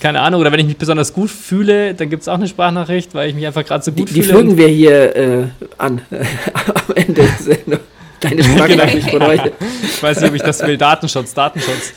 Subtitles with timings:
[0.00, 3.14] keine Ahnung, oder wenn ich mich besonders gut fühle, dann gibt es auch eine Sprachnachricht,
[3.14, 4.26] weil ich mich einfach gerade so gut die, fühle.
[4.26, 5.44] Die fügen wir hier äh,
[5.78, 7.80] an am Ende der Sendung.
[8.20, 9.40] Deine Sprachnachricht von euch.
[9.82, 10.76] Ich weiß nicht, ob ich das will.
[10.76, 11.92] Datenschutz, Datenschutz.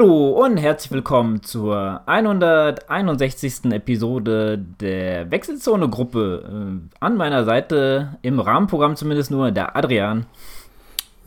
[0.00, 3.64] Hallo und herzlich willkommen zur 161.
[3.72, 6.44] Episode der Wechselzone-Gruppe.
[6.46, 10.26] Äh, an meiner Seite, im Rahmenprogramm zumindest nur, der Adrian.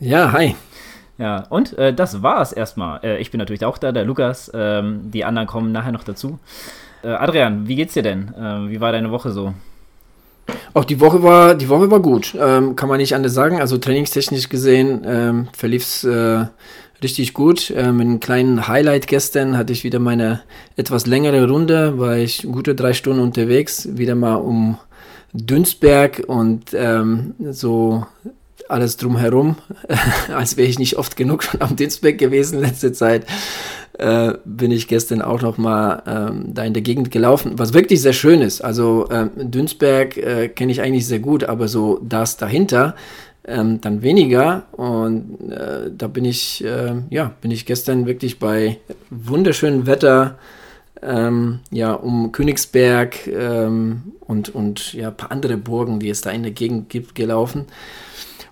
[0.00, 0.56] Ja, hi.
[1.18, 3.00] Ja, und äh, das war's erstmal.
[3.04, 4.50] Äh, ich bin natürlich auch da, der Lukas.
[4.54, 6.38] Ähm, die anderen kommen nachher noch dazu.
[7.04, 8.32] Äh, Adrian, wie geht's dir denn?
[8.38, 9.52] Ähm, wie war deine Woche so?
[10.72, 12.34] Auch die Woche war, die Woche war gut.
[12.40, 13.60] Ähm, kann man nicht anders sagen.
[13.60, 16.46] Also trainingstechnisch gesehen ähm, verlief's äh,
[17.02, 17.70] richtig gut.
[17.70, 20.42] Äh, mit einem kleinen Highlight gestern hatte ich wieder meine
[20.76, 24.78] etwas längere Runde, war ich gute drei Stunden unterwegs, wieder mal um
[25.32, 28.06] Dünsberg und ähm, so
[28.68, 29.56] alles drumherum,
[30.34, 33.26] als wäre ich nicht oft genug schon am Dünsberg gewesen letzte Zeit,
[33.98, 38.00] äh, bin ich gestern auch noch mal ähm, da in der Gegend gelaufen, was wirklich
[38.00, 38.62] sehr schön ist.
[38.62, 42.94] Also ähm, Dünsberg äh, kenne ich eigentlich sehr gut, aber so das dahinter,
[43.46, 44.64] ähm, dann weniger.
[44.72, 48.78] Und äh, da bin ich, äh, ja, bin ich gestern wirklich bei
[49.10, 50.38] wunderschönem Wetter,
[51.02, 56.30] ähm, ja, um Königsberg ähm, und, und ja, ein paar andere Burgen, die es da
[56.30, 57.66] in der Gegend gibt, gelaufen.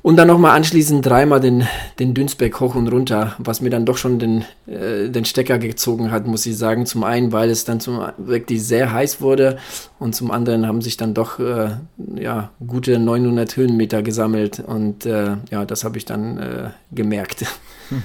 [0.03, 1.67] Und dann nochmal anschließend dreimal den,
[1.99, 6.11] den Dünsberg hoch und runter, was mir dann doch schon den, äh, den Stecker gezogen
[6.11, 6.87] hat, muss ich sagen.
[6.87, 9.59] Zum einen, weil es dann zum, wirklich sehr heiß wurde
[9.99, 11.71] und zum anderen haben sich dann doch äh,
[12.17, 17.45] ja, gute 900 Höhenmeter gesammelt und äh, ja, das habe ich dann äh, gemerkt.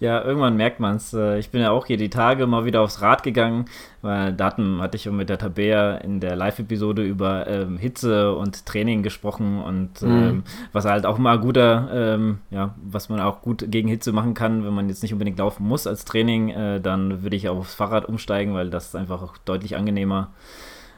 [0.00, 1.12] Ja, irgendwann merkt man es.
[1.14, 3.66] Äh, ich bin ja auch hier die Tage mal wieder aufs Rad gegangen,
[4.02, 9.02] weil Daten hatte ich mit der Tabea in der Live-Episode über ähm, Hitze und Training
[9.02, 10.10] gesprochen und mhm.
[10.10, 10.42] ähm,
[10.72, 14.64] was halt auch mal guter, ähm, ja, was man auch gut gegen Hitze machen kann,
[14.64, 18.06] wenn man jetzt nicht unbedingt laufen muss als Training, äh, dann würde ich aufs Fahrrad
[18.06, 20.32] umsteigen, weil das ist einfach auch deutlich angenehmer.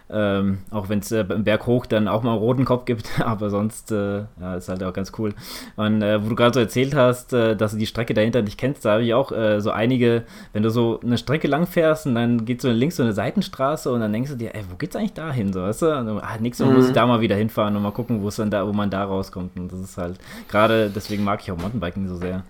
[0.09, 3.21] Ähm, auch wenn es äh, im Berg hoch dann auch mal einen roten Kopf gibt,
[3.21, 5.35] aber sonst äh, ja, ist halt auch ganz cool.
[5.75, 8.57] Und äh, wo du gerade so erzählt hast, äh, dass du die Strecke dahinter nicht
[8.57, 10.23] kennst, da habe ich auch äh, so einige,
[10.53, 13.91] wenn du so eine Strecke lang fährst und dann geht so links so eine Seitenstraße
[13.91, 15.53] und dann denkst du dir, ey, wo geht's eigentlich da hin?
[15.53, 15.99] So, weißt du?
[15.99, 16.79] Und, ah, nächstes Mal mhm.
[16.79, 18.91] muss ich da mal wieder hinfahren und mal gucken, wo es dann da, wo man
[18.91, 19.59] da rauskommt.
[19.59, 22.45] Und das ist halt, gerade deswegen mag ich auch Mountainbiking so sehr.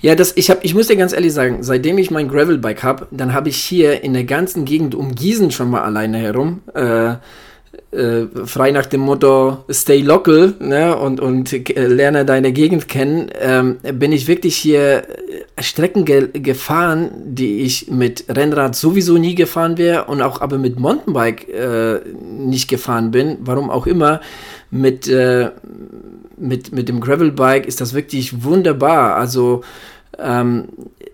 [0.00, 3.06] Ja, das, ich, hab, ich muss dir ganz ehrlich sagen, seitdem ich mein Gravelbike habe,
[3.10, 6.62] dann habe ich hier in der ganzen Gegend um Gießen schon mal alleine herum.
[6.74, 7.14] Äh,
[7.90, 13.30] äh, frei nach dem Motto Stay local ne, und, und äh, lerne deine Gegend kennen,
[13.40, 15.04] ähm, bin ich wirklich hier
[15.56, 20.58] äh, Strecken ge gefahren, die ich mit Rennrad sowieso nie gefahren wäre und auch aber
[20.58, 24.20] mit Mountainbike äh, nicht gefahren bin, warum auch immer.
[24.70, 25.50] Mit, äh,
[26.36, 29.16] mit, mit dem Gravelbike ist das wirklich wunderbar.
[29.16, 29.62] Also,
[30.18, 30.68] ähm,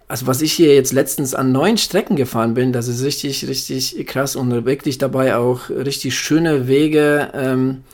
[0.08, 4.06] also was ich hier jetzt letztens an neuen Strecken gefahren bin, das ist richtig, richtig
[4.06, 7.84] krass und wirklich dabei auch richtig schöne Wege ähm,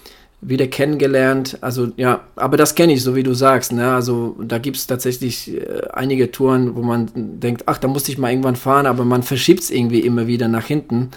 [0.40, 1.58] wieder kennengelernt.
[1.60, 3.72] Also ja, aber das kenne ich, so wie du sagst.
[3.72, 3.92] Ne?
[3.92, 8.18] Also da gibt es tatsächlich äh, einige Touren, wo man denkt, ach, da musste ich
[8.18, 11.10] mal irgendwann fahren, aber man verschiebt es irgendwie immer wieder nach hinten.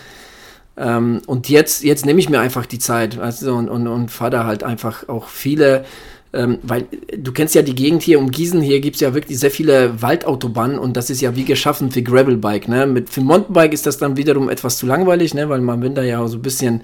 [0.78, 4.32] Ähm, und jetzt, jetzt nehme ich mir einfach die Zeit weißt und, und, und fahre
[4.32, 5.86] da halt einfach auch viele,
[6.34, 9.40] ähm, weil du kennst ja die Gegend hier um Gießen, hier gibt es ja wirklich
[9.40, 12.68] sehr viele Waldautobahnen und das ist ja wie geschaffen für Gravelbike.
[12.68, 12.88] Ne?
[12.88, 15.48] Mit, für Mountainbike ist das dann wiederum etwas zu langweilig, ne?
[15.50, 16.82] weil man will da ja so ein bisschen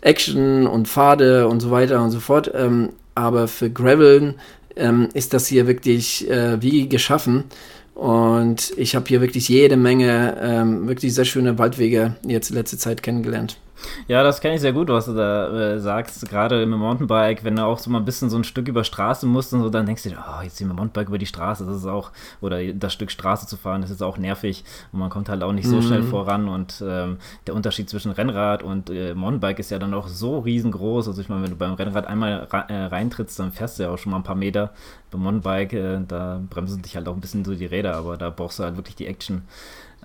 [0.00, 2.50] Action und Pfade und so weiter und so fort.
[2.54, 4.34] Ähm, aber für Graveln
[4.74, 7.44] ähm, ist das hier wirklich äh, wie geschaffen.
[7.98, 13.02] Und ich habe hier wirklich jede Menge ähm, wirklich sehr schöne Waldwege jetzt letzte Zeit
[13.02, 13.58] kennengelernt.
[14.06, 16.28] Ja, das kenne ich sehr gut, was du da äh, sagst.
[16.28, 19.26] Gerade im Mountainbike, wenn du auch so mal ein bisschen so ein Stück über Straße
[19.26, 21.64] musst und so, dann denkst du dir, oh, jetzt wir Mountainbike über die Straße.
[21.64, 22.10] Das ist auch,
[22.40, 24.64] oder das Stück Straße zu fahren, das ist auch nervig.
[24.92, 25.82] Und man kommt halt auch nicht so mhm.
[25.82, 26.48] schnell voran.
[26.48, 31.08] Und ähm, der Unterschied zwischen Rennrad und äh, Mountainbike ist ja dann auch so riesengroß.
[31.08, 33.98] Also ich meine, wenn du beim Rennrad einmal äh, reintrittst, dann fährst du ja auch
[33.98, 34.72] schon mal ein paar Meter.
[35.10, 38.30] Beim Mountainbike, äh, da bremsen dich halt auch ein bisschen so die Räder, aber da
[38.30, 39.42] brauchst du halt wirklich die Action.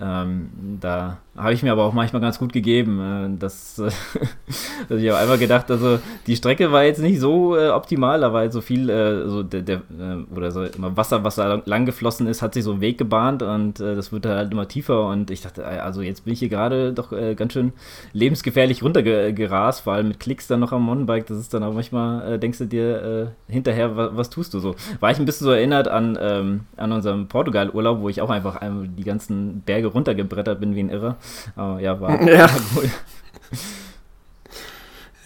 [0.00, 3.00] Ähm, da habe ich mir aber auch manchmal ganz gut gegeben.
[3.00, 3.90] Äh, dass, äh,
[4.88, 8.32] dass ich habe einfach gedacht, also die Strecke war jetzt nicht so äh, optimal, da
[8.32, 11.62] war jetzt so viel, äh, so der, der äh, oder so immer Wasser, was da
[11.64, 15.06] lang geflossen ist, hat sich so einen Weg gebahnt und das wird halt immer tiefer
[15.08, 17.72] und ich dachte, also jetzt bin ich hier gerade doch ganz schön
[18.12, 22.38] lebensgefährlich runtergerast, vor allem mit Klicks dann noch am Mountainbike, das ist dann auch manchmal,
[22.38, 24.74] denkst du dir hinterher, was, was, tust du so?
[25.00, 28.60] War ich ein bisschen so erinnert an, ähm, an unserem Portugal-Urlaub, wo ich auch einfach
[28.62, 31.16] die ganzen Berge runtergebrettert bin wie ein Irrer.
[31.56, 32.48] Aber ja, war, ja.
[32.74, 32.90] wohl.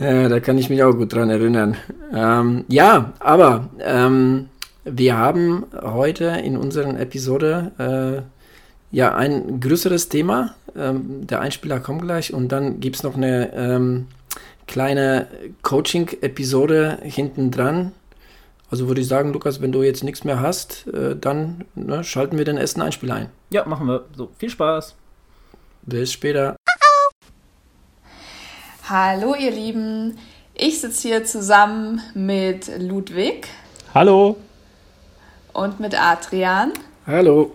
[0.00, 1.76] Ja, da kann ich mich auch gut dran erinnern.
[2.14, 4.48] Ähm, ja, aber ähm,
[4.84, 7.72] wir haben heute in unserer Episode
[8.92, 10.54] äh, ja ein größeres Thema.
[10.76, 14.06] Ähm, der Einspieler kommt gleich und dann gibt es noch eine ähm,
[14.68, 15.26] kleine
[15.62, 17.92] Coaching-Episode hinten dran.
[18.70, 22.36] Also würde ich sagen, Lukas, wenn du jetzt nichts mehr hast, äh, dann ne, schalten
[22.36, 23.30] wir den ersten Einspieler ein.
[23.50, 24.04] Ja, machen wir.
[24.14, 24.94] So, viel Spaß.
[25.82, 26.56] Bis später.
[28.90, 30.18] Hallo ihr Lieben,
[30.54, 33.48] ich sitze hier zusammen mit Ludwig.
[33.94, 34.36] Hallo.
[35.54, 36.72] Und mit Adrian.
[37.06, 37.54] Hallo.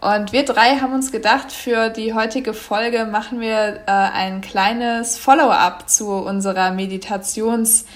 [0.00, 5.18] Und wir drei haben uns gedacht, für die heutige Folge machen wir äh, ein kleines
[5.18, 7.88] Follow-up zu unserer Meditationsgeschichte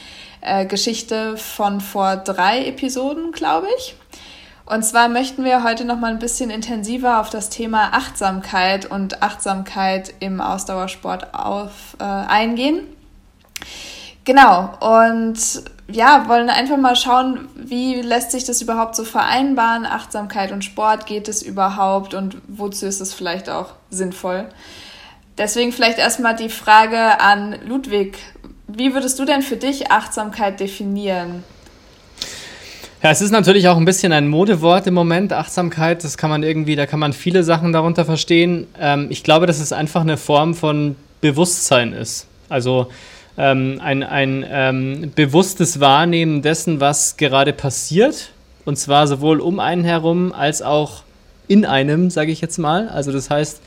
[0.42, 3.94] äh, von vor drei Episoden, glaube ich.
[4.64, 9.22] Und zwar möchten wir heute noch mal ein bisschen intensiver auf das Thema Achtsamkeit und
[9.22, 12.86] Achtsamkeit im Ausdauersport auf, äh, eingehen.
[14.24, 15.36] Genau, und
[15.88, 19.84] ja, wollen einfach mal schauen, wie lässt sich das überhaupt so vereinbaren?
[19.84, 24.48] Achtsamkeit und Sport, geht es überhaupt und wozu ist es vielleicht auch sinnvoll?
[25.38, 28.18] Deswegen vielleicht erstmal die Frage an Ludwig.
[28.74, 31.44] Wie würdest du denn für dich Achtsamkeit definieren?
[33.02, 36.04] Ja, es ist natürlich auch ein bisschen ein Modewort im Moment, Achtsamkeit.
[36.04, 38.66] Das kann man irgendwie, da kann man viele Sachen darunter verstehen.
[38.78, 42.28] Ähm, ich glaube, dass es einfach eine Form von Bewusstsein ist.
[42.48, 42.86] Also
[43.36, 48.30] ähm, ein, ein ähm, bewusstes Wahrnehmen dessen, was gerade passiert.
[48.64, 51.02] Und zwar sowohl um einen herum als auch
[51.48, 52.88] in einem, sage ich jetzt mal.
[52.88, 53.60] Also das heißt,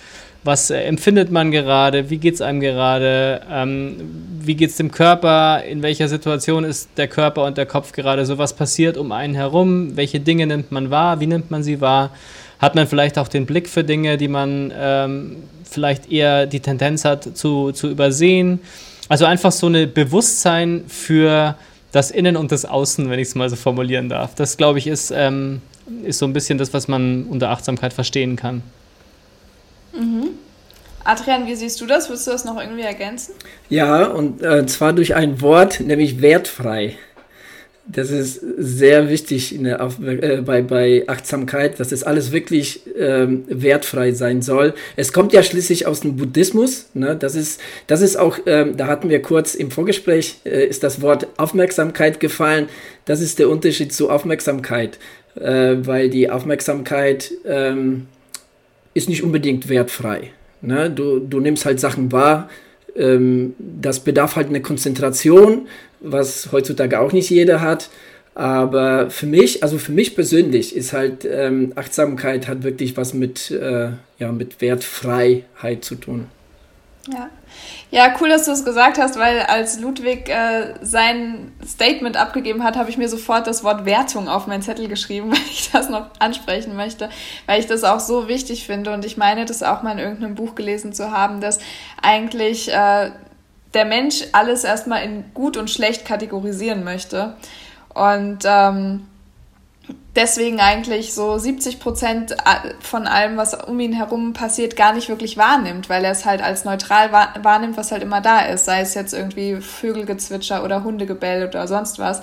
[0.46, 3.96] was äh, empfindet man gerade, wie geht es einem gerade, ähm,
[4.40, 8.26] wie geht es dem Körper, in welcher Situation ist der Körper und der Kopf gerade
[8.26, 11.82] so, was passiert um einen herum, welche Dinge nimmt man wahr, wie nimmt man sie
[11.82, 12.12] wahr,
[12.60, 17.06] hat man vielleicht auch den Blick für Dinge, die man ähm, vielleicht eher die Tendenz
[17.06, 18.60] hat zu, zu übersehen.
[19.10, 21.56] Also einfach so ein Bewusstsein für
[21.92, 24.36] das Innen und das Außen, wenn ich es mal so formulieren darf.
[24.36, 25.62] Das, glaube ich, ist, ähm,
[26.04, 28.62] ist so ein bisschen das, was man unter Achtsamkeit verstehen kann.
[29.98, 30.30] Mhm.
[31.04, 32.10] Adrian, wie siehst du das?
[32.10, 33.36] Willst du das noch irgendwie ergänzen?
[33.70, 36.98] Ja, und äh, zwar durch ein Wort, nämlich wertfrei.
[37.88, 43.44] Das ist sehr wichtig der, auf, äh, bei, bei Achtsamkeit, dass das alles wirklich ähm,
[43.48, 44.74] wertfrei sein soll.
[44.96, 46.88] Es kommt ja schließlich aus dem Buddhismus.
[46.96, 47.16] Ne?
[47.16, 51.04] Das, ist, das ist auch, ähm, da hatten wir kurz im Vorgespräch, äh, ist das
[51.04, 52.68] Wort Aufmerksamkeit gefallen.
[53.06, 54.98] Das ist der Unterschied zu Aufmerksamkeit,
[55.36, 58.08] äh, weil die Aufmerksamkeit ähm,
[58.96, 60.32] ist nicht unbedingt wertfrei.
[60.62, 60.90] Ne?
[60.90, 62.50] Du, du nimmst halt Sachen wahr.
[62.96, 65.68] Ähm, das bedarf halt eine Konzentration,
[66.00, 67.90] was heutzutage auch nicht jeder hat.
[68.34, 73.52] Aber für mich, also für mich persönlich, ist halt ähm, Achtsamkeit hat wirklich was mit,
[73.52, 73.90] äh,
[74.20, 76.26] ja, mit Wertfreiheit zu tun.
[77.08, 77.30] Ja.
[77.92, 82.76] Ja, cool, dass du es gesagt hast, weil als Ludwig äh, sein Statement abgegeben hat,
[82.76, 86.08] habe ich mir sofort das Wort Wertung auf meinen Zettel geschrieben, weil ich das noch
[86.20, 87.10] ansprechen möchte,
[87.46, 90.36] weil ich das auch so wichtig finde und ich meine, das auch mal in irgendeinem
[90.36, 91.60] Buch gelesen zu haben, dass
[92.02, 93.12] eigentlich äh,
[93.76, 97.36] der Mensch alles erstmal in gut und schlecht kategorisieren möchte.
[97.94, 99.06] Und ähm,
[100.16, 102.36] deswegen eigentlich so 70 Prozent
[102.80, 106.42] von allem, was um ihn herum passiert, gar nicht wirklich wahrnimmt, weil er es halt
[106.42, 111.48] als neutral wahrnimmt, was halt immer da ist, sei es jetzt irgendwie Vögelgezwitscher oder Hundegebell
[111.48, 112.22] oder sonst was.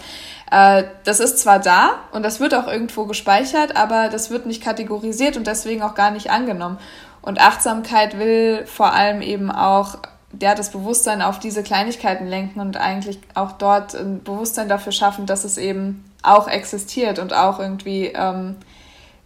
[0.50, 4.62] Äh, das ist zwar da und das wird auch irgendwo gespeichert, aber das wird nicht
[4.62, 6.78] kategorisiert und deswegen auch gar nicht angenommen.
[7.20, 9.98] Und Achtsamkeit will vor allem eben auch
[10.40, 15.26] ja, das Bewusstsein auf diese Kleinigkeiten lenken und eigentlich auch dort ein Bewusstsein dafür schaffen,
[15.26, 18.56] dass es eben auch existiert und auch irgendwie ähm,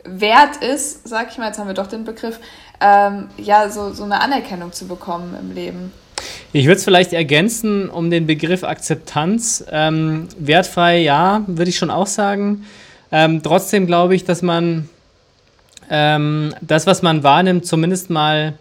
[0.04, 2.38] wert ist, sag ich mal, jetzt haben wir doch den Begriff,
[2.80, 5.92] ähm, ja, so, so eine Anerkennung zu bekommen im Leben.
[6.52, 9.64] Ich würde es vielleicht ergänzen um den Begriff Akzeptanz.
[9.70, 12.66] Ähm, wertfrei, ja, würde ich schon auch sagen.
[13.12, 14.88] Ähm, trotzdem glaube ich, dass man
[15.90, 18.54] ähm, das, was man wahrnimmt, zumindest mal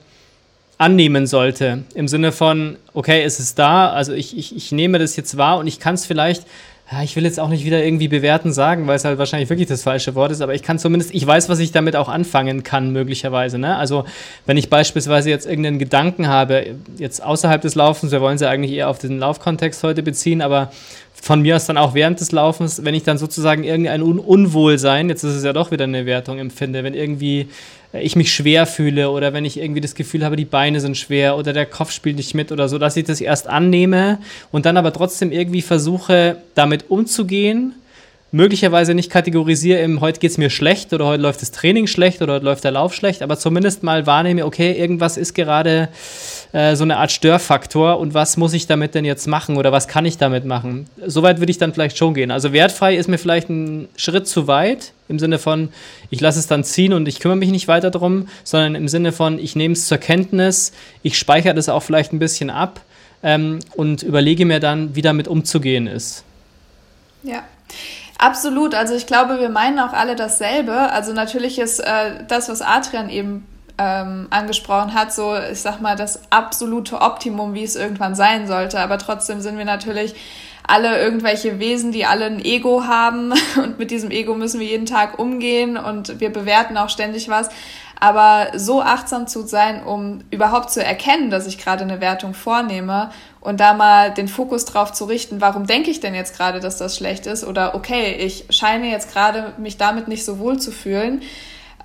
[0.78, 1.84] annehmen sollte.
[1.94, 5.58] Im Sinne von, okay, es ist da, also ich, ich, ich nehme das jetzt wahr
[5.58, 6.46] und ich kann es vielleicht
[6.92, 9.68] ja, ich will jetzt auch nicht wieder irgendwie bewerten sagen, weil es halt wahrscheinlich wirklich
[9.68, 12.62] das falsche Wort ist, aber ich kann zumindest, ich weiß, was ich damit auch anfangen
[12.62, 13.58] kann, möglicherweise.
[13.58, 13.76] Ne?
[13.76, 14.06] Also,
[14.46, 18.72] wenn ich beispielsweise jetzt irgendeinen Gedanken habe, jetzt außerhalb des Laufens, wir wollen sie eigentlich
[18.72, 20.72] eher auf den Laufkontext heute beziehen, aber
[21.20, 25.10] von mir aus dann auch während des Laufens, wenn ich dann sozusagen irgendein Un Unwohlsein,
[25.10, 27.48] jetzt ist es ja doch wieder eine Wertung empfinde, wenn irgendwie
[28.02, 31.38] ich mich schwer fühle oder wenn ich irgendwie das Gefühl habe, die Beine sind schwer
[31.38, 34.20] oder der Kopf spielt nicht mit oder so, dass ich das erst annehme
[34.52, 37.74] und dann aber trotzdem irgendwie versuche, damit umzugehen.
[38.32, 42.22] Möglicherweise nicht kategorisiere im, heute geht es mir schlecht oder heute läuft das Training schlecht
[42.22, 45.90] oder heute läuft der Lauf schlecht, aber zumindest mal wahrnehme, okay, irgendwas ist gerade
[46.56, 49.90] äh, so eine Art Störfaktor und was muss ich damit denn jetzt machen oder was
[49.90, 50.88] kann ich damit machen?
[51.06, 52.32] Soweit würde ich dann vielleicht schon gehen.
[52.32, 55.68] Also wertfrei ist mir vielleicht ein Schritt zu weit im Sinne von,
[56.12, 59.12] ich lasse es dann ziehen und ich kümmere mich nicht weiter drum, sondern im Sinne
[59.12, 60.72] von, ich nehme es zur Kenntnis,
[61.04, 62.80] ich speichere das auch vielleicht ein bisschen ab
[63.22, 66.24] ähm, und überlege mir dann, wie damit umzugehen ist.
[67.24, 67.44] Ja.
[68.18, 70.72] Absolut, also ich glaube, wir meinen auch alle dasselbe.
[70.72, 73.46] Also natürlich ist äh, das, was Adrian eben
[73.78, 78.80] ähm, angesprochen hat, so ich sag mal das absolute Optimum, wie es irgendwann sein sollte.
[78.80, 80.16] Aber trotzdem sind wir natürlich
[80.68, 84.86] alle irgendwelche Wesen, die alle ein Ego haben und mit diesem Ego müssen wir jeden
[84.86, 87.50] Tag umgehen und wir bewerten auch ständig was.
[87.98, 93.10] Aber so achtsam zu sein, um überhaupt zu erkennen, dass ich gerade eine Wertung vornehme
[93.40, 96.78] und da mal den Fokus drauf zu richten, warum denke ich denn jetzt gerade, dass
[96.78, 100.72] das schlecht ist oder okay, ich scheine jetzt gerade mich damit nicht so wohl zu
[100.72, 101.22] fühlen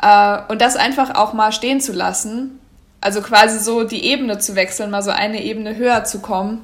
[0.02, 2.58] und das einfach auch mal stehen zu lassen,
[3.00, 6.60] also quasi so die Ebene zu wechseln, mal so eine Ebene höher zu kommen,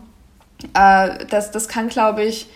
[0.75, 2.47] äh, das, das kann, glaube ich,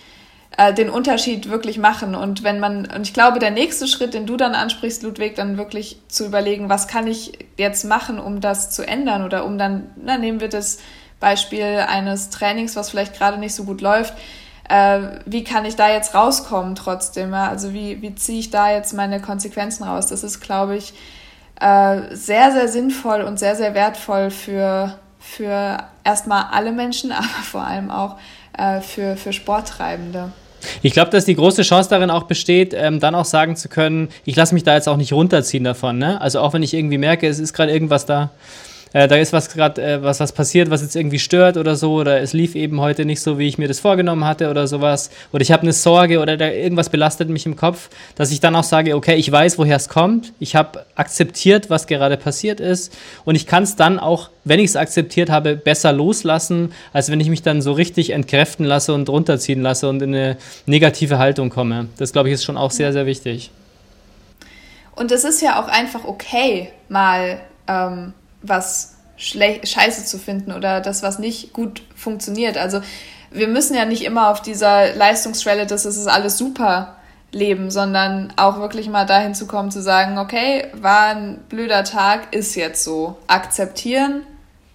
[0.56, 2.14] äh, den Unterschied wirklich machen.
[2.14, 5.56] Und wenn man, und ich glaube, der nächste Schritt, den du dann ansprichst, Ludwig, dann
[5.56, 9.90] wirklich zu überlegen, was kann ich jetzt machen, um das zu ändern oder um dann,
[10.02, 10.78] na, nehmen wir das
[11.20, 14.14] Beispiel eines Trainings, was vielleicht gerade nicht so gut läuft,
[14.70, 17.32] äh, wie kann ich da jetzt rauskommen trotzdem?
[17.32, 17.48] Ja?
[17.48, 20.06] Also wie, wie ziehe ich da jetzt meine Konsequenzen raus?
[20.06, 20.94] Das ist, glaube ich,
[21.60, 27.66] äh, sehr, sehr sinnvoll und sehr, sehr wertvoll für, für erstmal alle Menschen, aber vor
[27.66, 28.16] allem auch
[28.56, 30.32] äh, für, für Sporttreibende.
[30.82, 34.08] Ich glaube, dass die große Chance darin auch besteht, ähm, dann auch sagen zu können,
[34.24, 35.98] ich lasse mich da jetzt auch nicht runterziehen davon.
[35.98, 36.20] Ne?
[36.20, 38.30] Also auch wenn ich irgendwie merke, es ist gerade irgendwas da,
[38.92, 41.94] äh, da ist was gerade äh, was, was passiert, was jetzt irgendwie stört oder so,
[41.94, 45.10] oder es lief eben heute nicht so, wie ich mir das vorgenommen hatte oder sowas,
[45.32, 48.56] oder ich habe eine Sorge oder da, irgendwas belastet mich im Kopf, dass ich dann
[48.56, 52.96] auch sage, okay, ich weiß, woher es kommt, ich habe akzeptiert, was gerade passiert ist
[53.24, 57.20] und ich kann es dann auch, wenn ich es akzeptiert habe, besser loslassen, als wenn
[57.20, 61.50] ich mich dann so richtig entkräften lasse und runterziehen lasse und in eine negative Haltung
[61.50, 61.88] komme.
[61.98, 63.50] Das, glaube ich, ist schon auch sehr, sehr wichtig.
[64.96, 71.02] Und es ist ja auch einfach okay, mal ähm, was scheiße zu finden oder das,
[71.02, 72.56] was nicht gut funktioniert.
[72.56, 72.80] Also
[73.30, 76.96] wir müssen ja nicht immer auf dieser Leistungsschwelle, dass es ist alles super
[77.32, 82.34] leben, sondern auch wirklich mal dahin zu kommen, zu sagen, okay, war ein blöder Tag,
[82.34, 83.18] ist jetzt so.
[83.28, 84.26] Akzeptieren,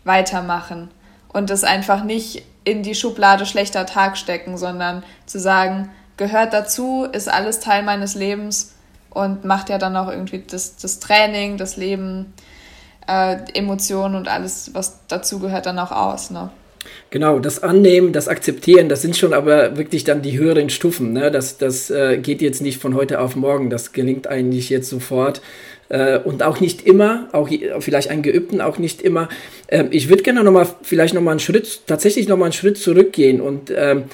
[0.06, 0.90] weitermachen
[1.34, 7.06] und das einfach nicht in die Schublade schlechter Tag stecken, sondern zu sagen, gehört dazu,
[7.12, 8.74] ist alles Teil meines Lebens
[9.10, 12.34] und macht ja dann auch irgendwie das, das Training, das Leben
[13.08, 16.32] äh, Emotionen und alles, was dazu gehört, dann auch aus.
[16.32, 16.50] Ne?
[17.10, 21.14] Genau, das Annehmen, das Akzeptieren, das sind schon aber wirklich dann die höheren Stufen.
[21.14, 21.32] Ne?
[21.32, 25.42] Das, das äh, geht jetzt nicht von heute auf morgen, das gelingt eigentlich jetzt sofort.
[25.88, 27.48] Äh, und auch nicht immer, auch
[27.80, 29.30] vielleicht einen Geübten auch nicht immer.
[29.68, 33.72] Ähm, ich würde gerne nochmal, vielleicht nochmal einen Schritt, tatsächlich nochmal einen Schritt zurückgehen und
[33.76, 34.06] ähm,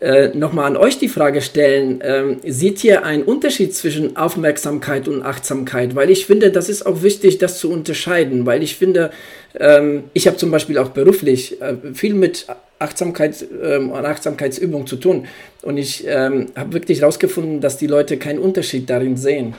[0.00, 5.22] äh, nochmal an euch die Frage stellen, ähm, seht ihr einen Unterschied zwischen Aufmerksamkeit und
[5.22, 5.94] Achtsamkeit?
[5.94, 9.10] Weil ich finde, das ist auch wichtig, das zu unterscheiden, weil ich finde,
[9.58, 12.46] ähm, ich habe zum Beispiel auch beruflich äh, viel mit
[12.78, 15.26] Achtsamkeit ähm, Achtsamkeitsübung zu tun
[15.60, 19.54] und ich ähm, habe wirklich herausgefunden, dass die Leute keinen Unterschied darin sehen.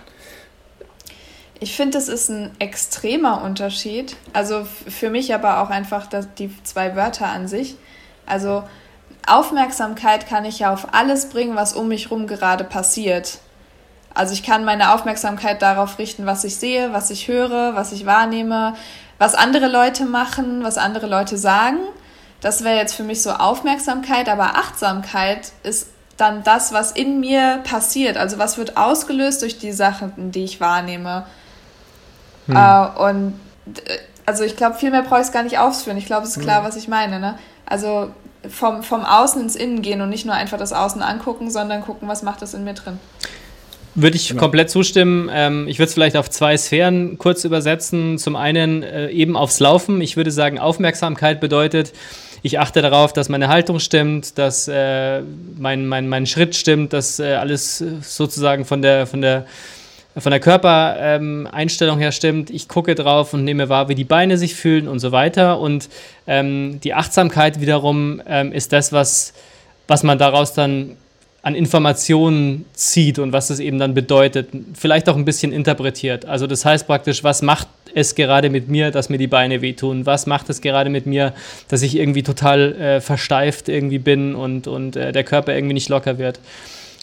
[1.60, 4.15] Ich finde, das ist ein extremer Unterschied.
[4.33, 6.07] Also für mich aber auch einfach
[6.39, 7.75] die zwei Wörter an sich.
[8.25, 8.63] Also
[9.27, 13.39] Aufmerksamkeit kann ich ja auf alles bringen, was um mich herum gerade passiert.
[14.13, 18.05] Also ich kann meine Aufmerksamkeit darauf richten, was ich sehe, was ich höre, was ich
[18.05, 18.75] wahrnehme,
[19.17, 21.77] was andere Leute machen, was andere Leute sagen.
[22.41, 25.87] Das wäre jetzt für mich so Aufmerksamkeit, aber Achtsamkeit ist
[26.17, 28.17] dann das, was in mir passiert.
[28.17, 31.25] Also was wird ausgelöst durch die Sachen, die ich wahrnehme.
[32.47, 32.55] Hm.
[32.55, 33.39] Äh, und
[33.85, 35.97] äh, also ich glaube, viel mehr brauche ich es gar nicht ausführen.
[35.97, 36.67] Ich glaube, es ist klar, hm.
[36.67, 37.19] was ich meine.
[37.19, 37.37] Ne?
[37.65, 38.11] Also
[38.50, 42.07] vom, vom Außen ins Innen gehen und nicht nur einfach das Außen angucken, sondern gucken,
[42.07, 43.00] was macht das in mir drin.
[43.93, 44.39] Würde ich genau.
[44.39, 45.29] komplett zustimmen.
[45.31, 48.17] Ähm, ich würde es vielleicht auf zwei Sphären kurz übersetzen.
[48.17, 50.00] Zum einen äh, eben aufs Laufen.
[50.00, 51.91] Ich würde sagen, Aufmerksamkeit bedeutet,
[52.41, 55.21] ich achte darauf, dass meine Haltung stimmt, dass äh,
[55.57, 59.45] mein, mein, mein Schritt stimmt, dass äh, alles sozusagen von der, von der
[60.18, 62.50] von der Körpereinstellung her stimmt.
[62.50, 65.60] Ich gucke drauf und nehme wahr, wie die Beine sich fühlen und so weiter.
[65.60, 65.89] Und
[66.27, 69.34] ähm, die Achtsamkeit wiederum ähm, ist das, was,
[69.88, 70.98] was man daraus dann
[71.44, 74.50] an Informationen zieht und was es eben dann bedeutet.
[74.74, 76.25] Vielleicht auch ein bisschen interpretiert.
[76.25, 80.06] Also das heißt praktisch, was macht es gerade mit mir, dass mir die Beine wehtun?
[80.06, 81.34] Was macht es gerade mit mir,
[81.68, 85.89] dass ich irgendwie total äh, versteift irgendwie bin und, und äh, der Körper irgendwie nicht
[85.89, 86.39] locker wird?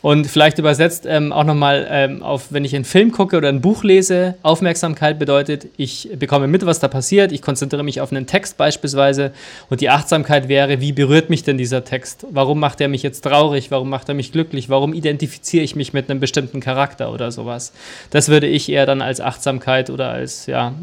[0.00, 3.61] Und vielleicht übersetzt ähm, auch nochmal ähm, auf, wenn ich einen Film gucke oder ein
[3.61, 8.26] Buch lese, Aufmerksamkeit bedeutet, ich bekomme mit, was da passiert, ich konzentriere mich auf einen
[8.28, 9.33] Text beispielsweise
[9.71, 12.26] und die Achtsamkeit wäre, wie berührt mich denn dieser Text?
[12.31, 13.73] Warum macht er mich jetzt traurig?
[13.73, 14.69] Warum macht er mich glücklich?
[14.69, 17.73] Warum identifiziere ich mich mit einem bestimmten Charakter oder sowas?
[18.11, 20.75] Das würde ich eher dann als Achtsamkeit oder als, ja,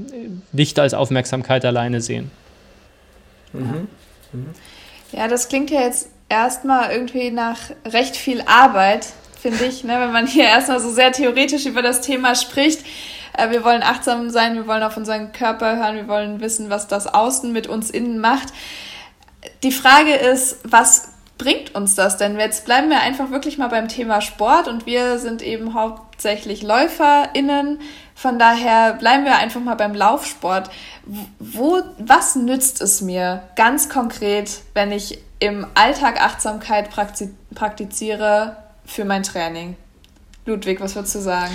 [0.51, 2.31] nicht als Aufmerksamkeit alleine sehen.
[3.53, 3.88] Mhm.
[4.34, 4.48] Mhm.
[5.13, 9.08] Ja, das klingt ja jetzt erstmal irgendwie nach recht viel Arbeit,
[9.39, 10.00] finde ich, ne?
[10.00, 12.86] wenn man hier erstmal so sehr theoretisch über das Thema spricht.
[13.38, 16.88] Äh, wir wollen achtsam sein, wir wollen auf unseren Körper hören, wir wollen wissen, was
[16.88, 18.50] das Außen mit uns innen macht.
[19.63, 22.39] Die Frage ist, was bringt uns das denn?
[22.39, 27.79] Jetzt bleiben wir einfach wirklich mal beim Thema Sport und wir sind eben hauptsächlich LäuferInnen.
[28.15, 30.70] Von daher bleiben wir einfach mal beim Laufsport.
[31.39, 36.89] Wo, was nützt es mir ganz konkret, wenn ich im Alltag Achtsamkeit
[37.53, 39.75] praktiziere für mein Training.
[40.45, 41.53] Ludwig, was würdest du sagen?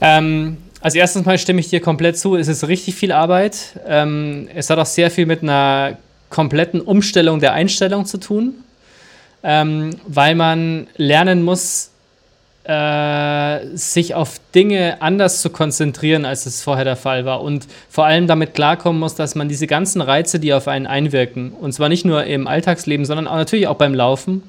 [0.00, 2.36] Ähm, als erstes Mal stimme ich dir komplett zu.
[2.36, 3.80] Es ist richtig viel Arbeit.
[3.86, 5.98] Ähm, es hat auch sehr viel mit einer
[6.30, 8.54] kompletten Umstellung der Einstellung zu tun,
[9.42, 11.90] ähm, weil man lernen muss,
[12.68, 17.40] äh, sich auf Dinge anders zu konzentrieren, als es vorher der Fall war.
[17.40, 21.52] Und vor allem damit klarkommen muss, dass man diese ganzen Reize, die auf einen einwirken,
[21.52, 24.42] und zwar nicht nur im Alltagsleben, sondern auch natürlich auch beim Laufen,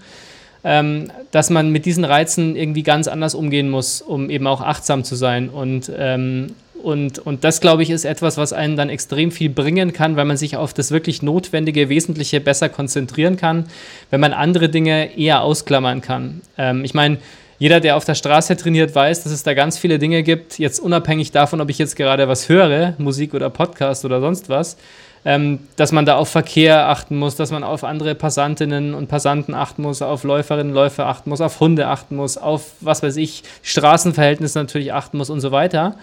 [0.65, 5.05] ähm, dass man mit diesen Reizen irgendwie ganz anders umgehen muss, um eben auch achtsam
[5.05, 5.47] zu sein.
[5.47, 6.47] Und, ähm,
[6.83, 10.25] und, und das, glaube ich, ist etwas, was einen dann extrem viel bringen kann, weil
[10.25, 13.67] man sich auf das wirklich Notwendige, Wesentliche besser konzentrieren kann,
[14.09, 16.41] wenn man andere Dinge eher ausklammern kann.
[16.57, 17.19] Ähm, ich meine,
[17.59, 20.79] jeder, der auf der Straße trainiert, weiß, dass es da ganz viele Dinge gibt, jetzt
[20.79, 24.77] unabhängig davon, ob ich jetzt gerade was höre, Musik oder Podcast oder sonst was,
[25.25, 29.53] ähm, dass man da auf Verkehr achten muss, dass man auf andere Passantinnen und Passanten
[29.53, 33.17] achten muss, auf Läuferinnen und Läufer achten muss, auf Hunde achten muss, auf, was weiß
[33.17, 35.95] ich, Straßenverhältnisse natürlich achten muss und so weiter.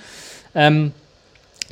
[0.55, 0.93] Ähm,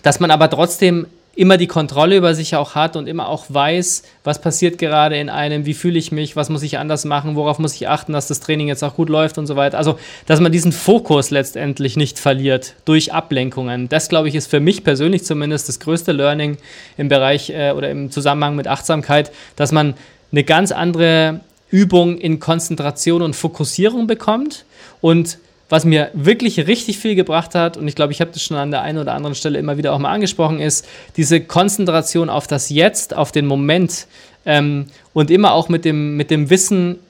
[0.02, 4.02] dass man aber trotzdem immer die Kontrolle über sich auch hat und immer auch weiß,
[4.22, 7.58] was passiert gerade in einem, wie fühle ich mich, was muss ich anders machen, worauf
[7.58, 9.78] muss ich achten, dass das Training jetzt auch gut läuft und so weiter.
[9.78, 13.88] Also, dass man diesen Fokus letztendlich nicht verliert durch Ablenkungen.
[13.88, 16.56] Das, glaube ich, ist für mich persönlich zumindest das größte Learning
[16.96, 19.94] im Bereich äh, oder im Zusammenhang mit Achtsamkeit, dass man
[20.32, 24.64] eine ganz andere Übung in Konzentration und Fokussierung bekommt
[25.00, 25.38] und
[25.74, 28.70] was mir wirklich richtig viel gebracht hat, und ich glaube, ich habe das schon an
[28.70, 32.70] der einen oder anderen Stelle immer wieder auch mal angesprochen, ist diese Konzentration auf das
[32.70, 34.06] Jetzt, auf den Moment
[34.46, 37.00] ähm, und immer auch mit dem, mit dem Wissen,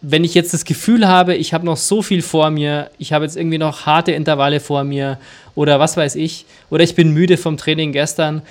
[0.00, 3.24] wenn ich jetzt das Gefühl habe, ich habe noch so viel vor mir, ich habe
[3.24, 5.16] jetzt irgendwie noch harte Intervalle vor mir
[5.54, 8.42] oder was weiß ich, oder ich bin müde vom Training gestern,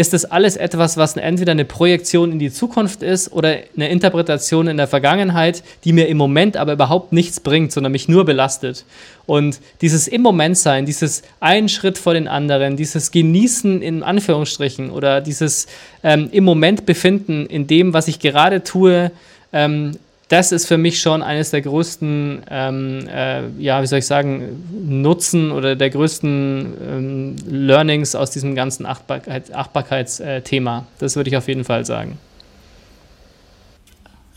[0.00, 4.66] ist das alles etwas, was entweder eine Projektion in die Zukunft ist oder eine Interpretation
[4.66, 8.86] in der Vergangenheit, die mir im Moment aber überhaupt nichts bringt, sondern mich nur belastet.
[9.26, 14.90] Und dieses im Moment sein, dieses einen Schritt vor den anderen, dieses Genießen in Anführungsstrichen
[14.90, 15.66] oder dieses
[16.02, 19.12] ähm, im Moment befinden in dem, was ich gerade tue,
[19.52, 19.98] ähm,
[20.30, 24.64] das ist für mich schon eines der größten, ähm, äh, ja, wie soll ich sagen,
[24.72, 30.86] Nutzen oder der größten ähm, Learnings aus diesem ganzen Achtbarkeit, Achtbarkeitsthema.
[31.00, 32.16] das würde ich auf jeden Fall sagen.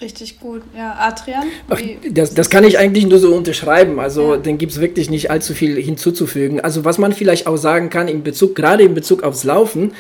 [0.02, 0.64] Richtig gut.
[0.76, 1.44] Ja, Adrian?
[1.70, 1.80] Ach,
[2.10, 4.00] das, das kann ich eigentlich nur so unterschreiben.
[4.00, 4.40] Also, ja.
[4.40, 6.60] den gibt es wirklich nicht allzu viel hinzuzufügen.
[6.60, 9.94] Also, was man vielleicht auch sagen kann, in Bezug, gerade in Bezug aufs Laufen,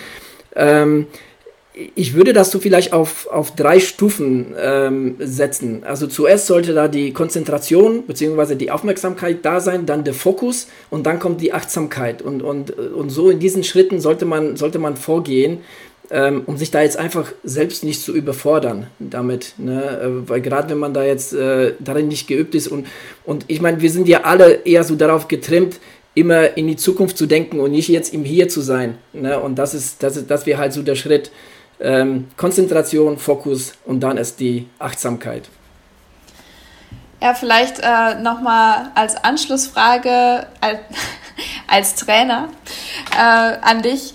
[0.56, 1.06] ähm,
[1.96, 5.84] ich würde das so vielleicht auf, auf drei Stufen ähm, setzen.
[5.84, 8.56] Also zuerst sollte da die Konzentration bzw.
[8.56, 12.22] die Aufmerksamkeit da sein, dann der Fokus und dann kommt die Achtsamkeit.
[12.22, 15.60] Und, und, und so in diesen Schritten sollte man, sollte man vorgehen,
[16.12, 19.56] ähm, um sich da jetzt einfach selbst nicht zu überfordern damit.
[19.58, 19.82] Ne?
[19.82, 22.86] Äh, weil gerade wenn man da jetzt äh, darin nicht geübt ist und,
[23.24, 25.80] und ich meine, wir sind ja alle eher so darauf getrimmt,
[26.14, 29.00] immer in die Zukunft zu denken und nicht jetzt im Hier zu sein.
[29.14, 29.40] Ne?
[29.40, 31.32] Und das ist, das ist, das wäre halt so der Schritt
[31.84, 35.50] ähm, Konzentration, Fokus und dann ist die Achtsamkeit.
[37.22, 40.80] Ja, vielleicht äh, nochmal als Anschlussfrage als,
[41.68, 42.50] als Trainer
[43.16, 44.14] äh, an dich.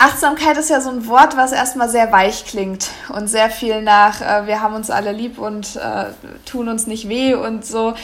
[0.00, 4.20] Achtsamkeit ist ja so ein Wort, was erstmal sehr weich klingt und sehr viel nach,
[4.20, 6.04] äh, wir haben uns alle lieb und äh,
[6.44, 7.94] tun uns nicht weh und so.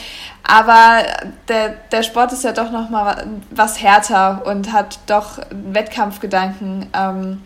[0.43, 1.03] Aber
[1.47, 6.87] der, der Sport ist ja doch nochmal was härter und hat doch Wettkampfgedanken.
[6.93, 7.43] Ähm,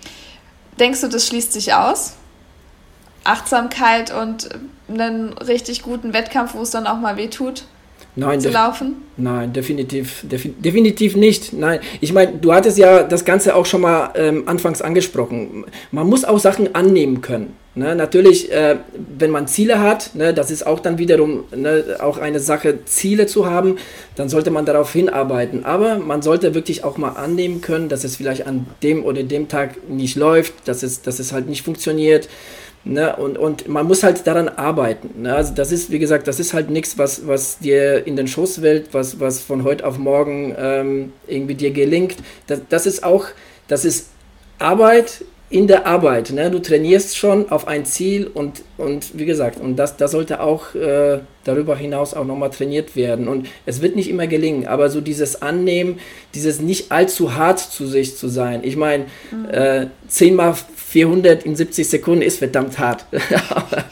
[0.79, 2.13] Denkst du, das schließt sich aus?
[3.23, 4.49] Achtsamkeit und
[4.87, 7.65] einen richtig guten Wettkampf, wo es dann auch mal weh tut?
[8.15, 8.95] Nein, zu laufen?
[9.17, 11.53] Nein, definitiv, defi definitiv nicht.
[11.53, 15.65] Nein, ich meine, du hattest ja das Ganze auch schon mal ähm, anfangs angesprochen.
[15.91, 17.53] Man muss auch Sachen annehmen können.
[17.75, 17.95] Ne?
[17.95, 18.77] Natürlich, äh,
[19.17, 23.27] wenn man Ziele hat, ne, das ist auch dann wiederum ne, auch eine Sache, Ziele
[23.27, 23.77] zu haben,
[24.15, 25.63] dann sollte man darauf hinarbeiten.
[25.63, 29.47] Aber man sollte wirklich auch mal annehmen können, dass es vielleicht an dem oder dem
[29.47, 32.27] Tag nicht läuft, dass es, dass es halt nicht funktioniert.
[32.89, 33.15] Ne?
[33.15, 35.21] Und, und man muss halt daran arbeiten.
[35.21, 35.35] Ne?
[35.35, 38.57] Also das ist, wie gesagt, das ist halt nichts, was, was dir in den Schoß
[38.59, 42.15] fällt, was, was von heute auf morgen ähm, irgendwie dir gelingt.
[42.47, 43.27] Das, das ist auch,
[43.67, 44.07] das ist
[44.57, 46.31] Arbeit in der Arbeit.
[46.31, 46.51] Ne?
[46.51, 50.75] Du trainierst schon auf ein Ziel und, und wie gesagt, und das, das sollte auch
[50.75, 53.27] äh, darüber hinaus auch nochmal trainiert werden.
[53.27, 55.99] Und es wird nicht immer gelingen, aber so dieses Annehmen,
[56.35, 58.61] dieses nicht allzu hart zu sich zu sein.
[58.63, 59.49] Ich meine, mhm.
[59.49, 63.05] äh, 10 mal 400 in 70 Sekunden ist verdammt hart.
[63.09, 63.85] aber,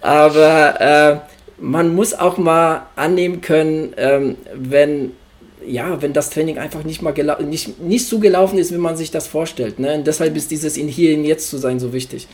[0.00, 1.16] aber äh,
[1.58, 5.12] man muss auch mal annehmen können, ähm, wenn
[5.66, 9.10] ja, wenn das Training einfach nicht mal nicht, nicht so gelaufen ist, wie man sich
[9.10, 9.78] das vorstellt.
[9.78, 9.94] Ne?
[9.94, 12.28] Und deshalb ist dieses in hier und jetzt zu sein so wichtig.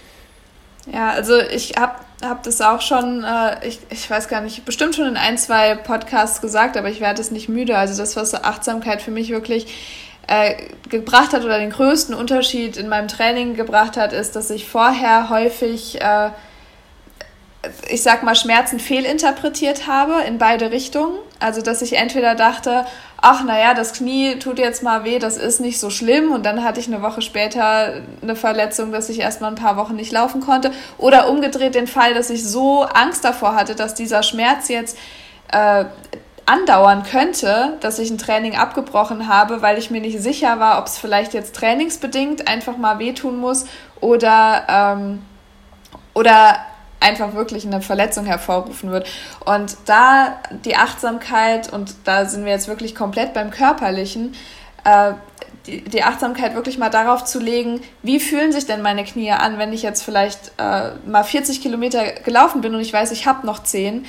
[0.93, 4.95] Ja, also ich habe hab das auch schon, äh, ich, ich weiß gar nicht, bestimmt
[4.95, 7.77] schon in ein, zwei Podcasts gesagt, aber ich werde es nicht müde.
[7.77, 9.67] Also das, was Achtsamkeit für mich wirklich
[10.27, 10.55] äh,
[10.89, 15.29] gebracht hat oder den größten Unterschied in meinem Training gebracht hat, ist, dass ich vorher
[15.29, 16.31] häufig äh,
[17.89, 21.19] ich sag mal, Schmerzen fehlinterpretiert habe in beide Richtungen.
[21.41, 22.87] Also, dass ich entweder dachte,
[23.23, 26.33] ach, naja, das Knie tut jetzt mal weh, das ist nicht so schlimm.
[26.33, 29.97] Und dann hatte ich eine Woche später eine Verletzung, dass ich erstmal ein paar Wochen
[29.97, 30.73] nicht laufen konnte.
[30.99, 34.97] Oder umgedreht den Fall, dass ich so Angst davor hatte, dass dieser Schmerz jetzt
[35.53, 35.85] äh,
[36.47, 40.87] andauern könnte, dass ich ein Training abgebrochen habe, weil ich mir nicht sicher war, ob
[40.87, 43.67] es vielleicht jetzt trainingsbedingt einfach mal wehtun muss
[44.01, 45.23] oder, ähm,
[46.15, 46.57] oder
[47.01, 49.09] einfach wirklich eine Verletzung hervorrufen wird.
[49.45, 54.35] Und da die Achtsamkeit, und da sind wir jetzt wirklich komplett beim Körperlichen,
[54.85, 55.15] äh,
[55.67, 59.59] die, die Achtsamkeit wirklich mal darauf zu legen, wie fühlen sich denn meine Knie an,
[59.59, 63.47] wenn ich jetzt vielleicht äh, mal 40 Kilometer gelaufen bin und ich weiß, ich habe
[63.47, 64.07] noch 10,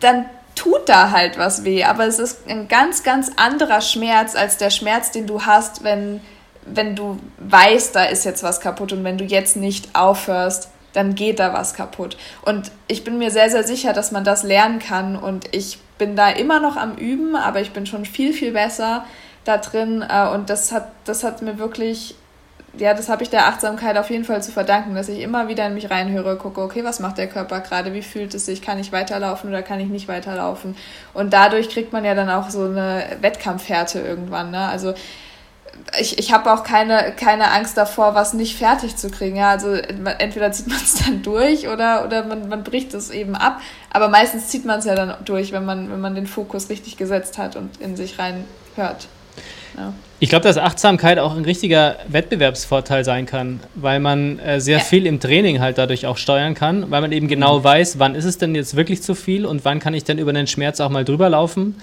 [0.00, 4.58] dann tut da halt was weh, aber es ist ein ganz, ganz anderer Schmerz als
[4.58, 6.20] der Schmerz, den du hast, wenn,
[6.66, 11.14] wenn du weißt, da ist jetzt was kaputt und wenn du jetzt nicht aufhörst, dann
[11.14, 12.16] geht da was kaputt.
[12.42, 15.16] Und ich bin mir sehr, sehr sicher, dass man das lernen kann.
[15.16, 19.04] Und ich bin da immer noch am Üben, aber ich bin schon viel, viel besser
[19.44, 20.04] da drin.
[20.08, 22.14] Äh, und das hat, das hat mir wirklich,
[22.76, 25.66] ja, das habe ich der Achtsamkeit auf jeden Fall zu verdanken, dass ich immer wieder
[25.66, 28.78] in mich reinhöre, gucke, okay, was macht der Körper gerade, wie fühlt es sich, kann
[28.78, 30.76] ich weiterlaufen oder kann ich nicht weiterlaufen.
[31.14, 34.50] Und dadurch kriegt man ja dann auch so eine Wettkampfhärte irgendwann.
[34.50, 34.66] Ne?
[34.66, 34.94] Also
[36.00, 39.36] ich, ich habe auch keine, keine Angst davor, was nicht fertig zu kriegen.
[39.36, 43.34] Ja, also entweder zieht man es dann durch oder, oder man, man bricht es eben
[43.34, 43.60] ab.
[43.90, 46.96] Aber meistens zieht man es ja dann durch, wenn man, wenn man den Fokus richtig
[46.96, 48.44] gesetzt hat und in sich rein
[48.76, 49.08] hört.
[49.76, 49.92] Ja.
[50.20, 54.84] Ich glaube, dass Achtsamkeit auch ein richtiger Wettbewerbsvorteil sein kann, weil man äh, sehr ja.
[54.84, 57.64] viel im Training halt dadurch auch steuern kann, weil man eben genau mhm.
[57.64, 60.32] weiß, wann ist es denn jetzt wirklich zu viel und wann kann ich denn über
[60.32, 61.80] den Schmerz auch mal drüber laufen.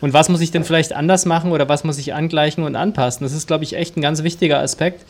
[0.00, 3.24] Und was muss ich denn vielleicht anders machen oder was muss ich angleichen und anpassen?
[3.24, 5.04] Das ist, glaube ich, echt ein ganz wichtiger Aspekt.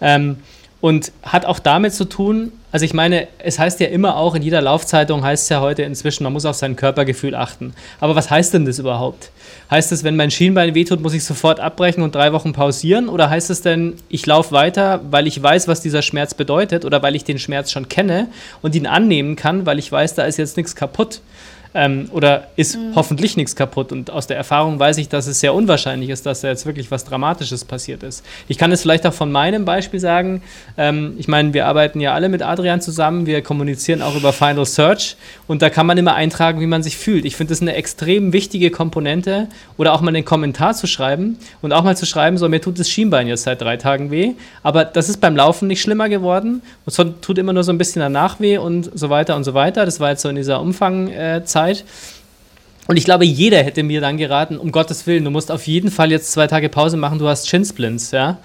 [0.00, 0.38] Ähm,
[0.82, 4.42] und hat auch damit zu tun, also ich meine, es heißt ja immer auch, in
[4.42, 7.72] jeder Laufzeitung heißt es ja heute inzwischen, man muss auf sein Körpergefühl achten.
[8.00, 9.30] Aber was heißt denn das überhaupt?
[9.70, 13.08] Heißt es, wenn mein Schienbein wehtut, muss ich sofort abbrechen und drei Wochen pausieren?
[13.08, 17.00] Oder heißt es denn, ich laufe weiter, weil ich weiß, was dieser Schmerz bedeutet oder
[17.00, 18.26] weil ich den Schmerz schon kenne
[18.60, 21.20] und ihn annehmen kann, weil ich weiß, da ist jetzt nichts kaputt?
[21.74, 22.94] Ähm, oder ist mhm.
[22.94, 23.92] hoffentlich nichts kaputt.
[23.92, 26.90] Und aus der Erfahrung weiß ich, dass es sehr unwahrscheinlich ist, dass da jetzt wirklich
[26.90, 28.24] was Dramatisches passiert ist.
[28.48, 30.42] Ich kann es vielleicht auch von meinem Beispiel sagen.
[30.76, 33.26] Ähm, ich meine, wir arbeiten ja alle mit Adrian zusammen.
[33.26, 36.96] Wir kommunizieren auch über Final Search und da kann man immer eintragen, wie man sich
[36.96, 37.24] fühlt.
[37.24, 41.72] Ich finde das eine extrem wichtige Komponente oder auch mal einen Kommentar zu schreiben und
[41.72, 44.32] auch mal zu schreiben, so mir tut das Schienbein jetzt seit drei Tagen weh,
[44.62, 47.78] aber das ist beim Laufen nicht schlimmer geworden und es tut immer nur so ein
[47.78, 49.84] bisschen danach weh und so weiter und so weiter.
[49.84, 51.42] Das war jetzt so in dieser Umfangzeit.
[51.42, 51.84] Äh, Zeit.
[52.88, 55.90] Und ich glaube, jeder hätte mir dann geraten, um Gottes Willen, du musst auf jeden
[55.90, 58.38] Fall jetzt zwei Tage Pause machen, du hast Chinsplints, ja.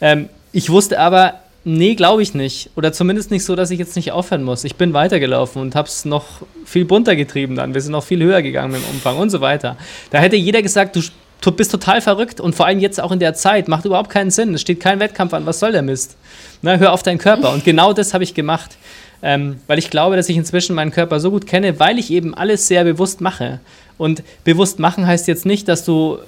[0.00, 2.70] Ähm, ich wusste aber, nee, glaube ich nicht.
[2.74, 4.64] Oder zumindest nicht so, dass ich jetzt nicht aufhören muss.
[4.64, 6.24] Ich bin weitergelaufen und habe es noch
[6.64, 7.74] viel bunter getrieben dann.
[7.74, 9.76] Wir sind noch viel höher gegangen im Umfang und so weiter.
[10.10, 13.34] Da hätte jeder gesagt, du bist total verrückt und vor allem jetzt auch in der
[13.34, 14.54] Zeit, macht überhaupt keinen Sinn.
[14.54, 16.16] Es steht kein Wettkampf an, was soll der Mist?
[16.62, 17.52] Na, hör auf deinen Körper.
[17.52, 18.76] Und genau das habe ich gemacht
[19.22, 22.34] ähm, weil ich glaube, dass ich inzwischen meinen Körper so gut kenne, weil ich eben
[22.34, 23.60] alles sehr bewusst mache.
[23.98, 26.18] Und bewusst machen heißt jetzt nicht, dass du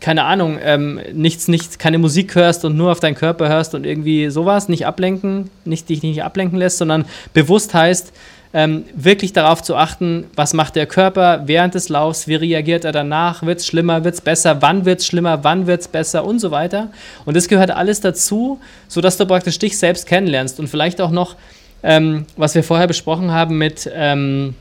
[0.00, 3.86] keine Ahnung, ähm, nichts, nichts, keine Musik hörst und nur auf deinen Körper hörst und
[3.86, 8.12] irgendwie sowas, nicht ablenken, nicht dich nicht ablenken lässt, sondern bewusst heißt,
[8.52, 12.92] ähm, wirklich darauf zu achten, was macht der Körper während des Laufs, wie reagiert er
[12.92, 16.24] danach, wird es schlimmer, wird es besser, wann wird es schlimmer, wann wird es besser
[16.24, 16.90] und so weiter.
[17.24, 21.36] Und das gehört alles dazu, sodass du praktisch dich selbst kennenlernst und vielleicht auch noch,
[21.86, 24.54] ähm, was wir vorher besprochen haben mit, ähm,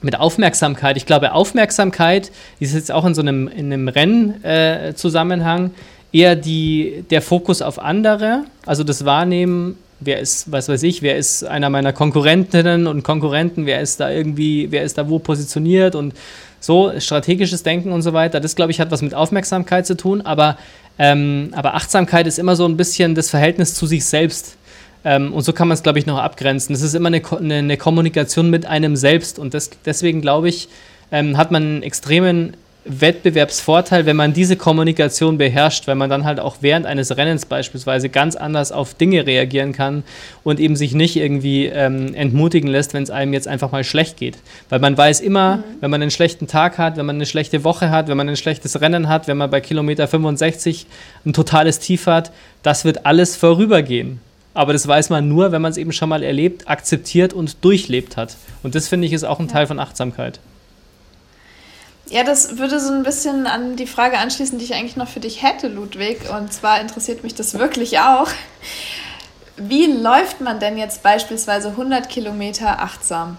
[0.00, 0.96] mit Aufmerksamkeit.
[0.96, 5.66] Ich glaube, Aufmerksamkeit ist jetzt auch in so einem, in einem Rennzusammenhang
[6.12, 11.02] äh, eher die, der Fokus auf andere, also das Wahrnehmen wer ist, was weiß ich,
[11.02, 15.18] wer ist einer meiner Konkurrentinnen und Konkurrenten, wer ist da irgendwie, wer ist da wo
[15.18, 16.14] positioniert und
[16.60, 18.40] so, strategisches Denken und so weiter.
[18.40, 20.58] Das, glaube ich, hat was mit Aufmerksamkeit zu tun, aber,
[20.98, 24.56] ähm, aber Achtsamkeit ist immer so ein bisschen das Verhältnis zu sich selbst.
[25.06, 26.74] Ähm, und so kann man es, glaube ich, noch abgrenzen.
[26.74, 30.68] Es ist immer eine, eine, eine, Kommunikation mit einem selbst und das, deswegen, glaube ich,
[31.12, 36.40] ähm, hat man einen extremen Wettbewerbsvorteil, wenn man diese Kommunikation beherrscht, weil man dann halt
[36.40, 40.02] auch während eines Rennens beispielsweise ganz anders auf Dinge reagieren kann
[40.42, 44.16] und eben sich nicht irgendwie ähm, entmutigen lässt, wenn es einem jetzt einfach mal schlecht
[44.16, 44.38] geht.
[44.70, 45.62] Weil man weiß immer, mhm.
[45.80, 48.36] wenn man einen schlechten Tag hat, wenn man eine schlechte Woche hat, wenn man ein
[48.36, 50.86] schlechtes Rennen hat, wenn man bei Kilometer 65
[51.24, 52.32] ein totales Tief hat,
[52.64, 54.20] das wird alles vorübergehen.
[54.56, 58.16] Aber das weiß man nur, wenn man es eben schon mal erlebt, akzeptiert und durchlebt
[58.16, 58.36] hat.
[58.62, 59.52] Und das finde ich ist auch ein ja.
[59.52, 60.40] Teil von Achtsamkeit.
[62.08, 65.20] Ja, das würde so ein bisschen an die Frage anschließen, die ich eigentlich noch für
[65.20, 66.30] dich hätte, Ludwig.
[66.30, 68.30] Und zwar interessiert mich das wirklich auch.
[69.58, 73.36] Wie läuft man denn jetzt beispielsweise 100 Kilometer achtsam?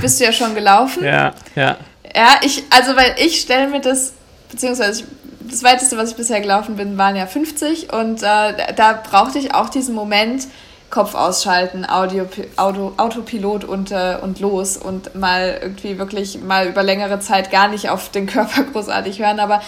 [0.00, 1.04] Bist du ja schon gelaufen?
[1.04, 1.76] ja, ja.
[2.12, 4.14] Ja, ich, also weil ich stelle mir das,
[4.50, 5.04] beziehungsweise
[5.50, 9.54] das weiteste, was ich bisher gelaufen bin, waren ja 50 und äh, da brauchte ich
[9.54, 10.46] auch diesen Moment,
[10.88, 16.82] Kopf ausschalten, Audio, Auto, Autopilot und, äh, und los und mal irgendwie wirklich mal über
[16.82, 19.40] längere Zeit gar nicht auf den Körper großartig hören.
[19.40, 19.60] Aber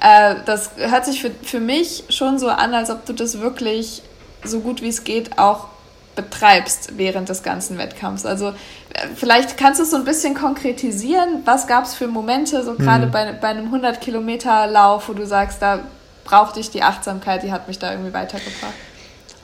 [0.00, 4.02] äh, das hört sich für, für mich schon so an, als ob du das wirklich
[4.44, 5.68] so gut wie es geht auch
[6.14, 8.26] betreibst während des ganzen Wettkampfs.
[8.26, 8.52] Also äh,
[9.14, 11.42] vielleicht kannst du es so ein bisschen konkretisieren.
[11.44, 13.10] Was gab es für Momente, so gerade mhm.
[13.10, 15.80] bei, bei einem 100 Kilometer Lauf, wo du sagst, da
[16.24, 18.74] brauchte ich die Achtsamkeit, die hat mich da irgendwie weitergebracht?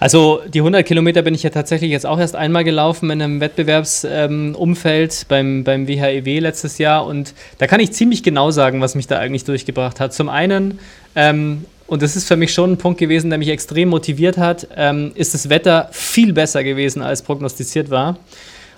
[0.00, 3.40] Also die 100 Kilometer bin ich ja tatsächlich jetzt auch erst einmal gelaufen in einem
[3.40, 8.94] Wettbewerbsumfeld ähm, beim, beim WHEW letztes Jahr und da kann ich ziemlich genau sagen, was
[8.94, 10.14] mich da eigentlich durchgebracht hat.
[10.14, 10.78] Zum einen,
[11.16, 14.68] ähm, und das ist für mich schon ein Punkt gewesen, der mich extrem motiviert hat,
[14.76, 18.18] ähm, ist das Wetter viel besser gewesen, als prognostiziert war.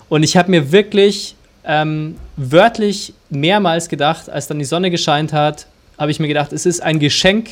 [0.07, 5.67] Und ich habe mir wirklich ähm, wörtlich mehrmals gedacht, als dann die Sonne gescheint hat,
[5.97, 7.49] habe ich mir gedacht, es ist ein Geschenk,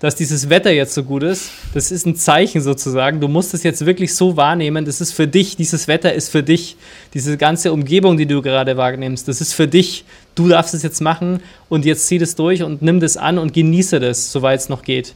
[0.00, 1.50] dass dieses Wetter jetzt so gut ist.
[1.74, 3.20] Das ist ein Zeichen sozusagen.
[3.20, 4.84] Du musst es jetzt wirklich so wahrnehmen.
[4.84, 5.56] Das ist für dich.
[5.56, 6.76] Dieses Wetter ist für dich.
[7.14, 10.04] Diese ganze Umgebung, die du gerade wahrnimmst, das ist für dich.
[10.34, 13.52] Du darfst es jetzt machen und jetzt zieh das durch und nimm das an und
[13.52, 15.14] genieße das, soweit es noch geht.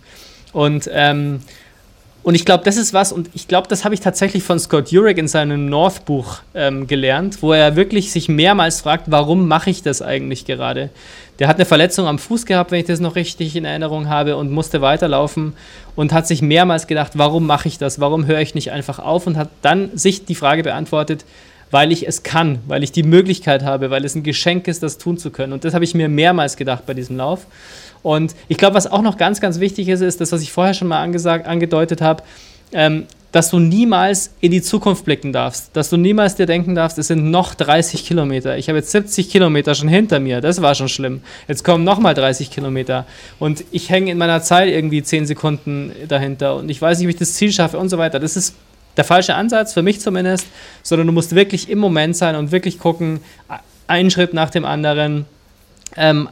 [0.53, 1.41] Und ähm,
[2.23, 4.91] und ich glaube, das ist was, und ich glaube, das habe ich tatsächlich von Scott
[4.91, 9.83] Jurek in seinem North-Buch ähm, gelernt, wo er wirklich sich mehrmals fragt, warum mache ich
[9.83, 10.91] das eigentlich gerade?
[11.41, 14.37] Der hat eine Verletzung am Fuß gehabt, wenn ich das noch richtig in Erinnerung habe,
[14.37, 15.55] und musste weiterlaufen
[15.97, 17.99] und hat sich mehrmals gedacht, warum mache ich das?
[17.99, 19.27] Warum höre ich nicht einfach auf?
[19.27, 21.25] Und hat dann sich die Frage beantwortet,
[21.73, 24.99] weil ich es kann, weil ich die Möglichkeit habe, weil es ein Geschenk ist, das
[24.99, 25.53] tun zu können.
[25.53, 27.47] Und das habe ich mir mehrmals gedacht bei diesem Lauf.
[28.03, 30.75] Und ich glaube, was auch noch ganz, ganz wichtig ist, ist das, was ich vorher
[30.75, 32.23] schon mal angesagt, angedeutet habe,
[32.73, 36.99] ähm, dass du niemals in die Zukunft blicken darfst, dass du niemals dir denken darfst,
[36.99, 38.59] es sind noch 30 Kilometer.
[38.59, 41.23] Ich habe jetzt 70 Kilometer schon hinter mir, das war schon schlimm.
[41.49, 43.07] Jetzt kommen nochmal 30 Kilometer
[43.39, 47.13] und ich hänge in meiner Zeit irgendwie 10 Sekunden dahinter und ich weiß nicht, wie
[47.13, 48.21] ich das Ziel schaffe und so weiter.
[48.21, 48.55] Das ist
[48.99, 50.47] der falsche Ansatz, für mich zumindest,
[50.83, 53.21] sondern du musst wirklich im Moment sein und wirklich gucken,
[53.87, 55.25] einen Schritt nach dem anderen.
[55.97, 56.29] Ähm,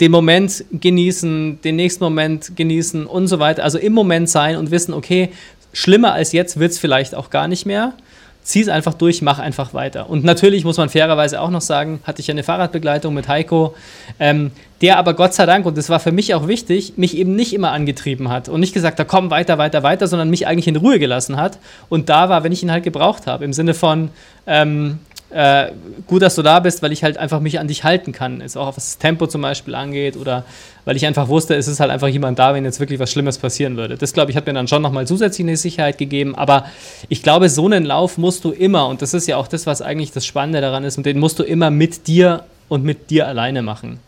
[0.00, 3.64] den Moment genießen, den nächsten Moment genießen und so weiter.
[3.64, 5.30] Also im Moment sein und wissen, okay,
[5.72, 7.94] schlimmer als jetzt wird es vielleicht auch gar nicht mehr.
[8.42, 10.08] Zieh es einfach durch, mach einfach weiter.
[10.08, 13.74] Und natürlich muss man fairerweise auch noch sagen, hatte ich eine Fahrradbegleitung mit Heiko,
[14.18, 17.34] ähm, der aber Gott sei Dank, und das war für mich auch wichtig, mich eben
[17.34, 20.68] nicht immer angetrieben hat und nicht gesagt hat, komm weiter, weiter, weiter, sondern mich eigentlich
[20.68, 21.58] in Ruhe gelassen hat
[21.90, 23.44] und da war, wenn ich ihn halt gebraucht habe.
[23.44, 24.08] Im Sinne von,
[24.46, 24.98] ähm,
[25.30, 25.72] äh,
[26.06, 28.40] gut, dass du da bist, weil ich halt einfach mich an dich halten kann.
[28.40, 30.44] Ist auch was das Tempo zum Beispiel angeht oder
[30.84, 33.36] weil ich einfach wusste, es ist halt einfach jemand da, wenn jetzt wirklich was Schlimmes
[33.36, 33.98] passieren würde.
[33.98, 36.34] Das, glaube ich, hat mir dann schon nochmal zusätzliche Sicherheit gegeben.
[36.34, 36.64] Aber
[37.10, 39.82] ich glaube, so einen Lauf musst du immer, und das ist ja auch das, was
[39.82, 43.28] eigentlich das Spannende daran ist, und den musst du immer mit dir und mit dir
[43.28, 44.00] alleine machen.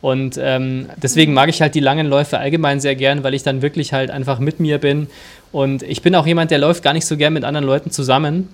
[0.00, 3.62] Und ähm, deswegen mag ich halt die langen Läufe allgemein sehr gern, weil ich dann
[3.62, 5.08] wirklich halt einfach mit mir bin.
[5.50, 8.48] Und ich bin auch jemand, der läuft gar nicht so gern mit anderen Leuten zusammen,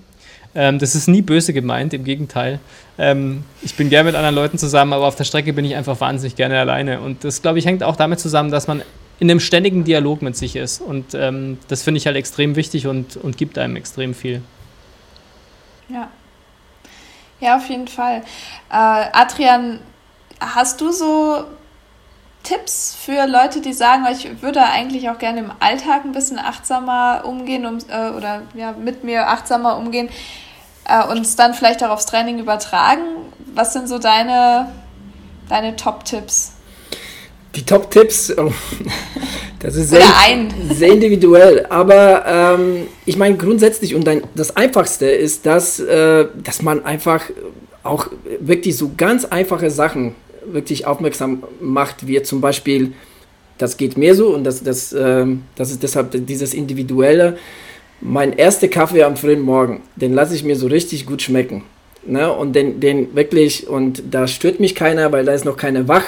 [0.55, 2.59] Ähm, das ist nie böse gemeint, im Gegenteil.
[2.97, 5.99] Ähm, ich bin gerne mit anderen Leuten zusammen, aber auf der Strecke bin ich einfach
[5.99, 7.01] wahnsinnig gerne alleine.
[7.01, 8.81] Und das, glaube ich, hängt auch damit zusammen, dass man
[9.19, 10.81] in einem ständigen Dialog mit sich ist.
[10.81, 14.41] Und ähm, das finde ich halt extrem wichtig und, und gibt einem extrem viel.
[15.89, 16.09] Ja.
[17.41, 18.23] Ja, auf jeden Fall.
[18.69, 18.75] Äh,
[19.11, 19.79] Adrian,
[20.39, 21.43] hast du so
[22.43, 27.23] Tipps für Leute, die sagen, ich würde eigentlich auch gerne im Alltag ein bisschen achtsamer
[27.25, 30.09] umgehen um, äh, oder ja, mit mir achtsamer umgehen
[30.87, 33.03] äh, und es dann vielleicht auch aufs Training übertragen?
[33.53, 34.71] Was sind so deine,
[35.49, 36.53] deine Top-Tipps?
[37.55, 38.51] Die Top-Tipps, oh,
[39.59, 40.01] das ist sehr,
[40.71, 41.65] sehr individuell.
[41.69, 47.21] Aber ähm, ich meine grundsätzlich und ein, das Einfachste ist, dass, äh, dass man einfach
[47.83, 48.07] auch
[48.39, 52.93] wirklich so ganz einfache Sachen wirklich aufmerksam macht, wie zum Beispiel,
[53.57, 57.37] das geht mir so und das, das, äh, das ist deshalb dieses Individuelle.
[58.07, 61.63] Mein erster Kaffee am frühen Morgen, den lasse ich mir so richtig gut schmecken.
[62.05, 62.31] Ne?
[62.31, 66.05] Und den, den wirklich, und da stört mich keiner, weil da ist noch keiner wach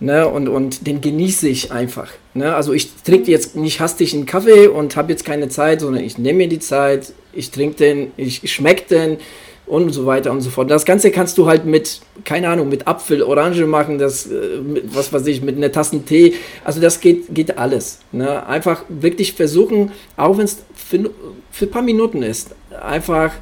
[0.00, 2.10] Ne, und, und den genieße ich einfach.
[2.34, 2.54] Ne?
[2.54, 6.18] Also ich trinke jetzt nicht hastig einen Kaffee und habe jetzt keine Zeit, sondern ich
[6.18, 9.18] nehme mir die Zeit, ich trinke den, ich schmecke den
[9.66, 10.70] und so weiter und so fort.
[10.70, 14.94] Das Ganze kannst du halt mit, keine Ahnung, mit Apfel, Orange machen, das, äh, mit,
[14.94, 16.34] was weiß ich, mit einer Tasse Tee.
[16.64, 18.00] Also das geht, geht alles.
[18.12, 18.46] Ne?
[18.46, 21.10] Einfach wirklich versuchen, auch wenn es für,
[21.50, 23.32] für ein paar Minuten ist, einfach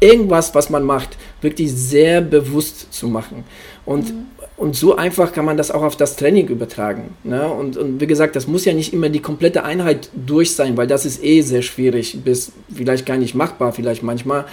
[0.00, 3.44] irgendwas, was man macht, wirklich sehr bewusst zu machen.
[3.84, 7.16] Und mhm und so einfach kann man das auch auf das Training übertragen.
[7.24, 7.48] Ne?
[7.48, 10.86] Und, und wie gesagt, das muss ja nicht immer die komplette Einheit durch sein, weil
[10.86, 14.44] das ist eh sehr schwierig, bis vielleicht gar nicht machbar, vielleicht manchmal.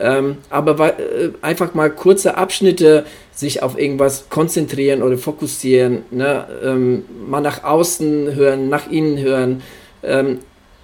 [0.00, 6.46] Ähm, aber äh, einfach mal kurze Abschnitte sich auf irgendwas konzentrieren oder fokussieren, ne?
[6.64, 9.62] ähm, mal nach außen hören, nach innen hören.
[10.02, 10.38] Ähm,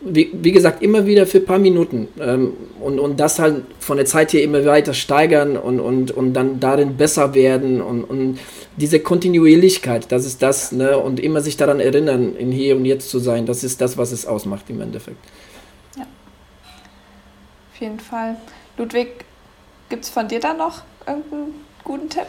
[0.06, 3.96] wie, wie, gesagt, immer wieder für ein paar Minuten ähm, und, und das halt von
[3.96, 8.38] der Zeit her immer weiter steigern und, und, und dann darin besser werden und, und
[8.76, 10.98] diese Kontinuierlichkeit, das ist das, ne?
[10.98, 14.12] und immer sich daran erinnern, in Hier und Jetzt zu sein, das ist das, was
[14.12, 15.24] es ausmacht im Endeffekt.
[15.96, 16.02] Ja,
[17.72, 18.36] auf jeden Fall.
[18.76, 19.24] Ludwig,
[19.88, 22.26] gibt es von dir da noch irgendeinen guten Tipp?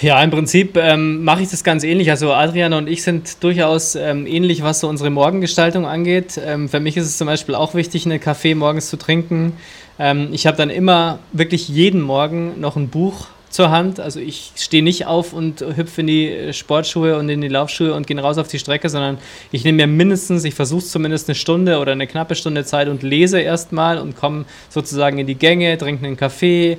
[0.00, 2.10] Ja, im Prinzip ähm, mache ich das ganz ähnlich.
[2.10, 6.40] Also Adrian und ich sind durchaus ähm, ähnlich, was so unsere Morgengestaltung angeht.
[6.44, 9.56] Ähm, für mich ist es zum Beispiel auch wichtig, einen Kaffee morgens zu trinken.
[10.00, 14.00] Ähm, ich habe dann immer wirklich jeden Morgen noch ein Buch zur Hand.
[14.00, 18.06] Also ich stehe nicht auf und hüpfe in die Sportschuhe und in die Laufschuhe und
[18.06, 19.18] gehe raus auf die Strecke, sondern
[19.52, 23.02] ich nehme mir mindestens, ich versuche zumindest eine Stunde oder eine knappe Stunde Zeit und
[23.02, 26.78] lese erstmal und komme sozusagen in die Gänge, trinke einen Kaffee,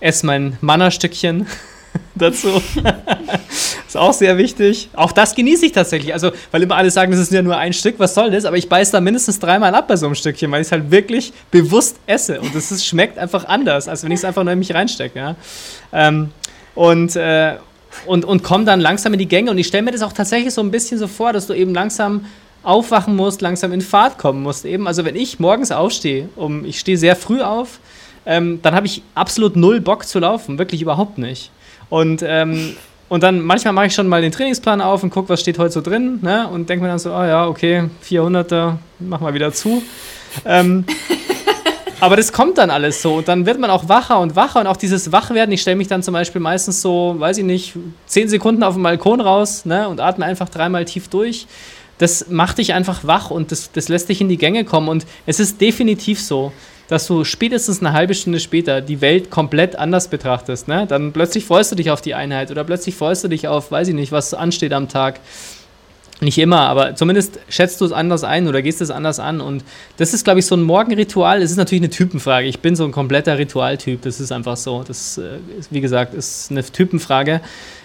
[0.00, 1.46] esse mein Mannerstückchen
[2.14, 2.62] dazu.
[3.86, 4.88] ist auch sehr wichtig.
[4.94, 6.12] Auch das genieße ich tatsächlich.
[6.12, 8.44] Also, weil immer alle sagen, das ist ja nur ein Stück, was soll das?
[8.44, 10.90] Aber ich beiße da mindestens dreimal ab bei so einem Stückchen, weil ich es halt
[10.90, 12.40] wirklich bewusst esse.
[12.40, 15.18] Und es schmeckt einfach anders, als wenn ich es einfach nur in mich reinstecke.
[15.18, 15.36] Ja?
[15.92, 16.30] Ähm,
[16.74, 17.56] und, äh,
[18.06, 19.50] und, und komme dann langsam in die Gänge.
[19.50, 21.74] Und ich stelle mir das auch tatsächlich so ein bisschen so vor, dass du eben
[21.74, 22.24] langsam
[22.62, 24.64] aufwachen musst, langsam in Fahrt kommen musst.
[24.64, 27.80] Eben, also wenn ich morgens aufstehe, um, ich stehe sehr früh auf,
[28.26, 31.50] ähm, dann habe ich absolut null Bock zu laufen, wirklich überhaupt nicht.
[31.90, 32.76] Und, ähm,
[33.08, 35.72] und dann manchmal mache ich schon mal den Trainingsplan auf und gucke, was steht heute
[35.72, 36.18] so drin.
[36.22, 36.46] Ne?
[36.48, 39.82] Und denke mir dann so, oh ja, okay, 400er, mach mal wieder zu.
[40.44, 40.84] Ähm,
[42.00, 43.14] aber das kommt dann alles so.
[43.14, 44.60] Und dann wird man auch wacher und wacher.
[44.60, 47.74] Und auch dieses Wachwerden, ich stelle mich dann zum Beispiel meistens so, weiß ich nicht,
[48.06, 49.88] 10 Sekunden auf dem Balkon raus ne?
[49.88, 51.46] und atme einfach dreimal tief durch.
[51.96, 54.88] Das macht dich einfach wach und das, das lässt dich in die Gänge kommen.
[54.88, 56.52] Und es ist definitiv so
[56.88, 60.68] dass du spätestens eine halbe Stunde später die Welt komplett anders betrachtest.
[60.68, 60.86] Ne?
[60.88, 63.88] Dann plötzlich freust du dich auf die Einheit oder plötzlich freust du dich auf, weiß
[63.88, 65.20] ich nicht, was ansteht am Tag.
[66.20, 69.40] Nicht immer, aber zumindest schätzt du es anders ein oder gehst es anders an.
[69.40, 69.62] Und
[69.98, 71.40] das ist, glaube ich, so ein Morgenritual.
[71.42, 72.48] Es ist natürlich eine Typenfrage.
[72.48, 74.02] Ich bin so ein kompletter Ritualtyp.
[74.02, 74.82] Das ist einfach so.
[74.82, 77.40] Das, äh, ist, wie gesagt, ist eine Typenfrage.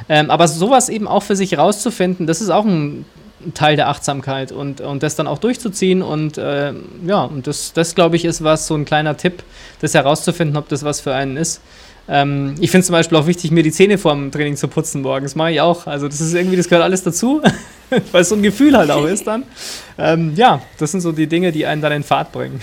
[0.10, 3.06] Ähm, aber sowas eben auch für sich rauszufinden, das ist auch ein
[3.54, 6.02] Teil der Achtsamkeit und, und das dann auch durchzuziehen.
[6.02, 6.74] Und äh,
[7.06, 9.43] ja, und das, das glaube ich, ist was, so ein kleiner Tipp,
[9.82, 11.62] das herauszufinden, ob das was für einen ist.
[12.08, 15.02] Ähm, ich finde es zum Beispiel auch wichtig, mir die Zähne vorm Training zu putzen
[15.02, 15.32] morgens.
[15.32, 15.88] Das mache ich auch.
[15.88, 17.41] Also, das ist irgendwie, das gehört alles dazu,
[18.12, 19.43] weil es so ein Gefühl halt auch ist dann.
[19.98, 22.60] Ähm, ja, das sind so die Dinge, die einen dann in Fahrt bringen.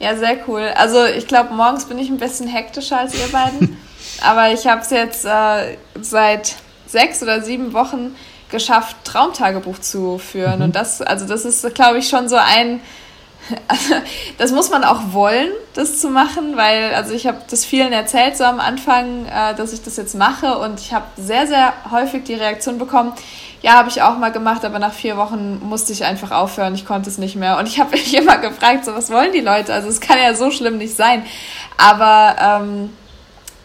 [0.00, 0.62] Ja, sehr cool.
[0.76, 3.76] Also, ich glaube, morgens bin ich ein bisschen hektischer als ihr beiden.
[4.20, 8.14] aber ich habe es jetzt äh, seit sechs oder sieben Wochen
[8.50, 10.58] geschafft, Traumtagebuch zu führen.
[10.58, 10.64] Mhm.
[10.64, 12.80] Und das, also das ist, glaube ich, schon so ein,
[13.68, 13.94] also
[14.38, 18.36] das muss man auch wollen, das zu machen, weil, also ich habe das vielen erzählt
[18.36, 22.24] so am Anfang, äh, dass ich das jetzt mache und ich habe sehr, sehr häufig
[22.24, 23.12] die Reaktion bekommen,
[23.60, 26.74] ja, habe ich auch mal gemacht, aber nach vier Wochen musste ich einfach aufhören.
[26.74, 27.58] Ich konnte es nicht mehr.
[27.58, 29.72] Und ich habe mich immer gefragt, so was wollen die Leute?
[29.74, 31.24] Also es kann ja so schlimm nicht sein.
[31.76, 32.90] Aber ähm,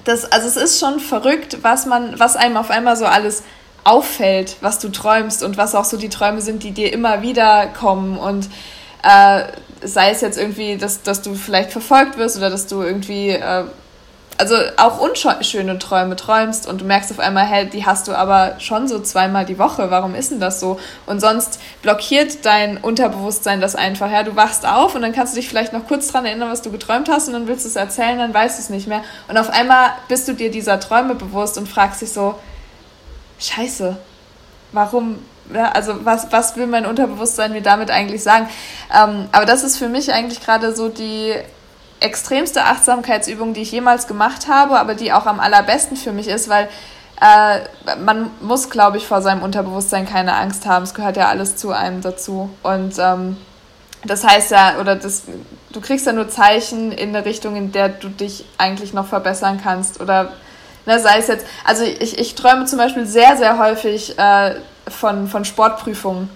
[0.03, 3.43] das, also es ist schon verrückt, was man, was einem auf einmal so alles
[3.83, 7.67] auffällt, was du träumst und was auch so die Träume sind, die dir immer wieder
[7.67, 8.49] kommen und
[9.03, 9.43] äh,
[9.83, 13.65] sei es jetzt irgendwie, dass, dass du vielleicht verfolgt wirst oder dass du irgendwie äh,
[14.37, 18.55] also auch unschöne Träume träumst und du merkst auf einmal, hey, die hast du aber
[18.59, 19.91] schon so zweimal die Woche.
[19.91, 20.79] Warum ist denn das so?
[21.05, 24.11] Und sonst blockiert dein Unterbewusstsein das einfach.
[24.11, 26.61] Ja, du wachst auf und dann kannst du dich vielleicht noch kurz dran erinnern, was
[26.61, 29.03] du geträumt hast und dann willst du es erzählen, dann weißt du es nicht mehr.
[29.27, 32.35] Und auf einmal bist du dir dieser Träume bewusst und fragst dich so,
[33.43, 33.97] Scheiße,
[34.71, 35.19] warum
[35.53, 38.47] ja, also was, was will mein Unterbewusstsein mir damit eigentlich sagen?
[38.93, 41.33] Ähm, aber das ist für mich eigentlich gerade so die
[41.99, 46.49] extremste Achtsamkeitsübung, die ich jemals gemacht habe, aber die auch am allerbesten für mich ist,
[46.49, 46.69] weil
[47.21, 47.59] äh,
[48.03, 50.83] man muss, glaube ich, vor seinem Unterbewusstsein keine Angst haben.
[50.83, 52.49] Es gehört ja alles zu einem dazu.
[52.63, 53.37] Und ähm,
[54.03, 55.23] das heißt ja, oder das,
[55.71, 59.59] du kriegst ja nur Zeichen in eine Richtung, in der du dich eigentlich noch verbessern
[59.63, 60.01] kannst.
[60.01, 60.33] Oder
[60.85, 64.55] ne, sei es jetzt, also ich, ich träume zum Beispiel sehr, sehr häufig äh,
[64.87, 66.29] von, von Sportprüfungen.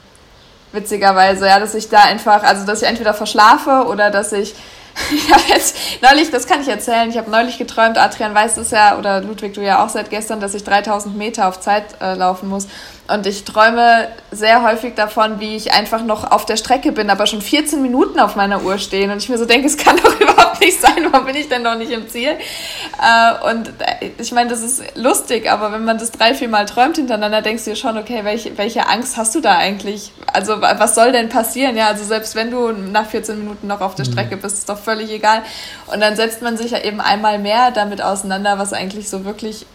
[0.73, 4.53] Witzigerweise, ja, dass ich da einfach, also dass ich entweder verschlafe oder dass ich
[5.11, 8.71] ich habe jetzt neulich, das kann ich erzählen, ich habe neulich geträumt, Adrian weiß es
[8.71, 12.15] ja, oder Ludwig, du ja auch seit gestern, dass ich 3000 Meter auf Zeit äh,
[12.15, 12.67] laufen muss.
[13.07, 17.25] Und ich träume sehr häufig davon, wie ich einfach noch auf der Strecke bin, aber
[17.25, 19.11] schon 14 Minuten auf meiner Uhr stehen.
[19.11, 21.61] Und ich mir so denke, es kann doch überhaupt nicht sein, warum bin ich denn
[21.61, 22.29] noch nicht im Ziel?
[22.29, 26.65] Äh, und äh, ich meine, das ist lustig, aber wenn man das drei, vier Mal
[26.65, 30.11] träumt hintereinander, denkst du dir schon, okay, welche, welche Angst hast du da eigentlich?
[30.31, 31.75] Also was soll denn passieren?
[31.75, 34.11] Ja, also selbst wenn du nach 14 Minuten noch auf der mhm.
[34.11, 35.43] Strecke bist, ist doch völlig egal.
[35.87, 39.65] Und dann setzt man sich ja eben einmal mehr damit auseinander, was eigentlich so wirklich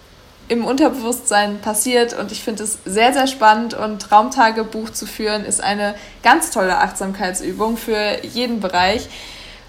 [0.49, 2.19] im Unterbewusstsein passiert.
[2.19, 3.75] Und ich finde es sehr, sehr spannend.
[3.75, 9.09] Und Traumtagebuch zu führen ist eine ganz tolle Achtsamkeitsübung für jeden Bereich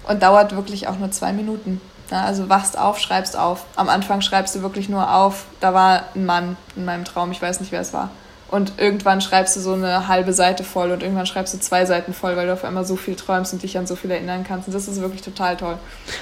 [0.08, 1.80] und dauert wirklich auch nur zwei Minuten.
[2.10, 3.64] Ja, also wachst auf, schreibst auf.
[3.76, 7.40] Am Anfang schreibst du wirklich nur auf, da war ein Mann in meinem Traum, ich
[7.40, 8.10] weiß nicht, wer es war.
[8.54, 12.12] Und irgendwann schreibst du so eine halbe Seite voll und irgendwann schreibst du zwei Seiten
[12.12, 14.68] voll, weil du auf einmal so viel träumst und dich an so viel erinnern kannst.
[14.68, 15.76] Und das ist wirklich total toll.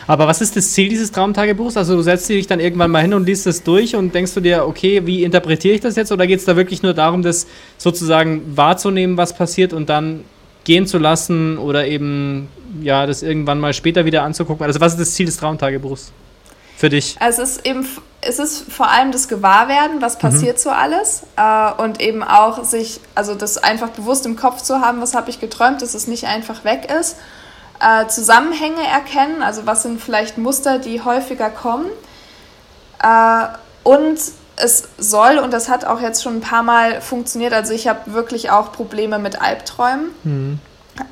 [0.06, 1.76] Aber was ist das Ziel dieses Traumtagebuchs?
[1.76, 4.40] Also du setzt dich dann irgendwann mal hin und liest es durch und denkst du
[4.40, 6.10] dir, okay, wie interpretiere ich das jetzt?
[6.10, 10.24] Oder geht es da wirklich nur darum, das sozusagen wahrzunehmen, was passiert und dann
[10.64, 12.48] gehen zu lassen oder eben
[12.82, 14.64] ja, das irgendwann mal später wieder anzugucken?
[14.64, 16.12] Also was ist das Ziel des Traumtagebuchs
[16.76, 17.16] für dich?
[17.20, 17.86] Also es ist eben
[18.22, 20.20] es ist vor allem das Gewahrwerden, was mhm.
[20.20, 20.60] passiert mhm.
[20.60, 25.00] so alles äh, und eben auch sich, also das einfach bewusst im Kopf zu haben,
[25.00, 27.16] was habe ich geträumt, dass es nicht einfach weg ist.
[27.80, 31.86] Äh, Zusammenhänge erkennen, also was sind vielleicht Muster, die häufiger kommen.
[33.02, 33.46] Äh,
[33.82, 34.18] und
[34.56, 38.12] es soll, und das hat auch jetzt schon ein paar Mal funktioniert, also ich habe
[38.12, 40.10] wirklich auch Probleme mit Albträumen.
[40.24, 40.60] Mhm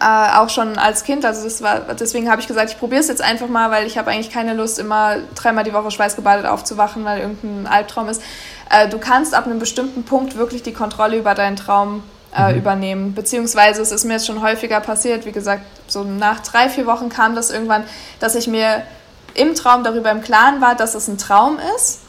[0.00, 1.24] äh, auch schon als Kind.
[1.24, 3.96] Also das war, deswegen habe ich gesagt, ich probiere es jetzt einfach mal, weil ich
[3.96, 8.22] habe eigentlich keine Lust, immer dreimal die Woche schweißgebadet aufzuwachen, weil irgendein Albtraum ist.
[8.68, 12.02] Äh, du kannst ab einem bestimmten Punkt wirklich die Kontrolle über deinen Traum
[12.36, 12.58] äh, mhm.
[12.58, 13.14] übernehmen.
[13.14, 17.08] Beziehungsweise es ist mir jetzt schon häufiger passiert, wie gesagt, so nach drei, vier Wochen
[17.08, 17.84] kam das irgendwann,
[18.20, 18.82] dass ich mir
[19.34, 22.00] im Traum darüber im Klaren war, dass es ein Traum ist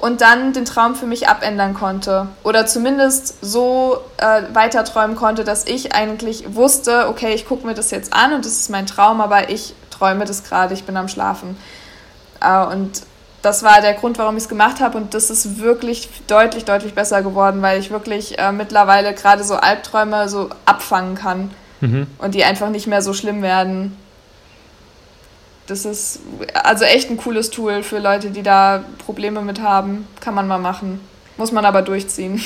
[0.00, 2.26] und dann den Traum für mich abändern konnte.
[2.42, 7.74] Oder zumindest so äh, weiter träumen konnte, dass ich eigentlich wusste, okay, ich gucke mir
[7.74, 10.96] das jetzt an und das ist mein Traum, aber ich träume das gerade, ich bin
[10.96, 11.56] am Schlafen.
[12.40, 13.02] Äh, und
[13.42, 14.96] das war der Grund, warum ich es gemacht habe.
[14.96, 19.56] Und das ist wirklich deutlich, deutlich besser geworden, weil ich wirklich äh, mittlerweile gerade so
[19.56, 22.06] Albträume so abfangen kann mhm.
[22.18, 23.96] und die einfach nicht mehr so schlimm werden
[25.70, 26.20] das ist
[26.54, 30.06] also echt ein cooles Tool für Leute, die da Probleme mit haben.
[30.20, 31.00] Kann man mal machen.
[31.36, 32.40] Muss man aber durchziehen.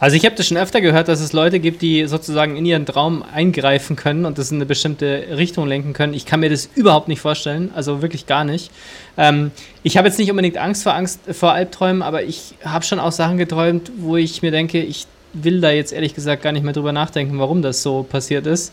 [0.00, 2.86] Also ich habe das schon öfter gehört, dass es Leute gibt, die sozusagen in ihren
[2.86, 6.14] Traum eingreifen können und das in eine bestimmte Richtung lenken können.
[6.14, 8.70] Ich kann mir das überhaupt nicht vorstellen, also wirklich gar nicht.
[9.16, 9.50] Ähm,
[9.82, 13.10] ich habe jetzt nicht unbedingt Angst vor Angst vor Albträumen, aber ich habe schon auch
[13.10, 16.72] Sachen geträumt, wo ich mir denke, ich will da jetzt ehrlich gesagt gar nicht mehr
[16.72, 18.72] drüber nachdenken, warum das so passiert ist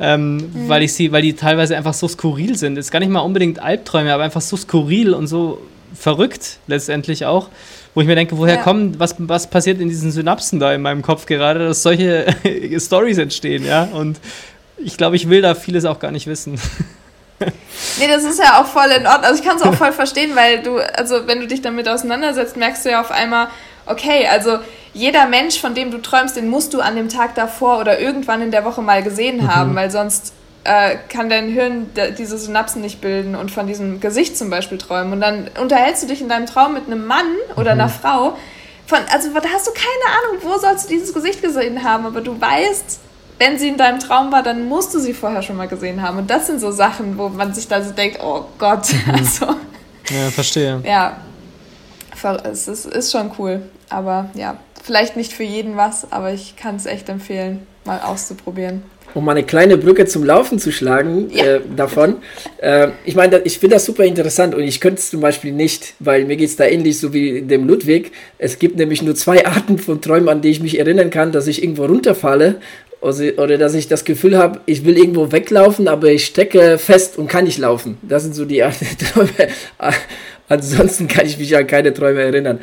[0.00, 0.68] ähm, mhm.
[0.68, 2.76] weil ich sie, weil die teilweise einfach so skurril sind.
[2.76, 5.60] Ist gar nicht mal unbedingt Albträume, aber einfach so skurril und so
[5.94, 7.48] verrückt letztendlich auch,
[7.94, 8.62] wo ich mir denke, woher ja.
[8.62, 12.26] kommen, was, was passiert in diesen Synapsen da in meinem Kopf gerade, dass solche
[12.78, 13.84] Stories entstehen, ja.
[13.84, 14.18] Und
[14.76, 16.60] ich glaube, ich will da vieles auch gar nicht wissen.
[17.98, 19.24] Nee, das ist ja auch voll in Ordnung.
[19.24, 22.56] Also ich kann es auch voll verstehen, weil du, also wenn du dich damit auseinandersetzt,
[22.56, 23.48] merkst du ja auf einmal,
[23.86, 24.58] okay, also
[24.94, 28.40] jeder Mensch, von dem du träumst, den musst du an dem Tag davor oder irgendwann
[28.40, 29.54] in der Woche mal gesehen mhm.
[29.54, 30.32] haben, weil sonst
[30.62, 35.12] äh, kann dein Hirn diese Synapsen nicht bilden und von diesem Gesicht zum Beispiel träumen.
[35.12, 37.26] Und dann unterhältst du dich in deinem Traum mit einem Mann
[37.56, 37.80] oder mhm.
[37.80, 38.36] einer Frau,
[38.86, 42.20] von, also da hast du keine Ahnung, wo sollst du dieses Gesicht gesehen haben, aber
[42.20, 43.00] du weißt,
[43.38, 46.18] wenn sie in deinem Traum war, dann musst du sie vorher schon mal gesehen haben.
[46.18, 49.14] Und das sind so Sachen, wo man sich da so denkt, oh Gott, mhm.
[49.18, 49.46] also.
[50.10, 50.80] Ja, verstehe.
[50.84, 51.16] Ja,
[52.44, 53.62] es ist, ist schon cool.
[53.88, 58.84] Aber ja, vielleicht nicht für jeden was, aber ich kann es echt empfehlen, mal auszuprobieren
[59.14, 61.44] um mal eine kleine Brücke zum Laufen zu schlagen ja.
[61.44, 62.16] äh, davon.
[62.58, 65.94] Äh, ich meine, ich finde das super interessant und ich könnte es zum Beispiel nicht,
[66.00, 68.12] weil mir geht es da ähnlich so wie dem Ludwig.
[68.38, 71.46] Es gibt nämlich nur zwei Arten von Träumen, an die ich mich erinnern kann, dass
[71.46, 72.56] ich irgendwo runterfalle
[73.00, 77.26] oder dass ich das Gefühl habe, ich will irgendwo weglaufen, aber ich stecke fest und
[77.26, 77.98] kann nicht laufen.
[78.00, 79.28] Das sind so die Arten Träume.
[80.46, 82.60] Ansonsten kann ich mich an keine Träume erinnern.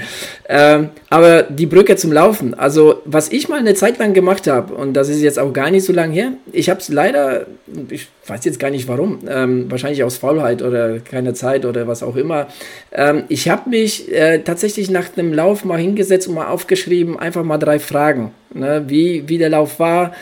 [0.48, 4.76] Ähm, aber die Brücke zum Laufen, also was ich mal eine Zeit lang gemacht habe,
[4.76, 7.48] und das ist jetzt auch gar nicht so lange her, ich habe es leider,
[7.90, 12.04] ich weiß jetzt gar nicht warum, ähm, wahrscheinlich aus Faulheit oder keine Zeit oder was
[12.04, 12.48] auch immer.
[12.92, 17.44] Ähm, ich habe mich äh, tatsächlich nach dem Lauf mal hingesetzt und mal aufgeschrieben, einfach
[17.44, 20.14] mal drei Fragen, ne, wie, wie der Lauf war.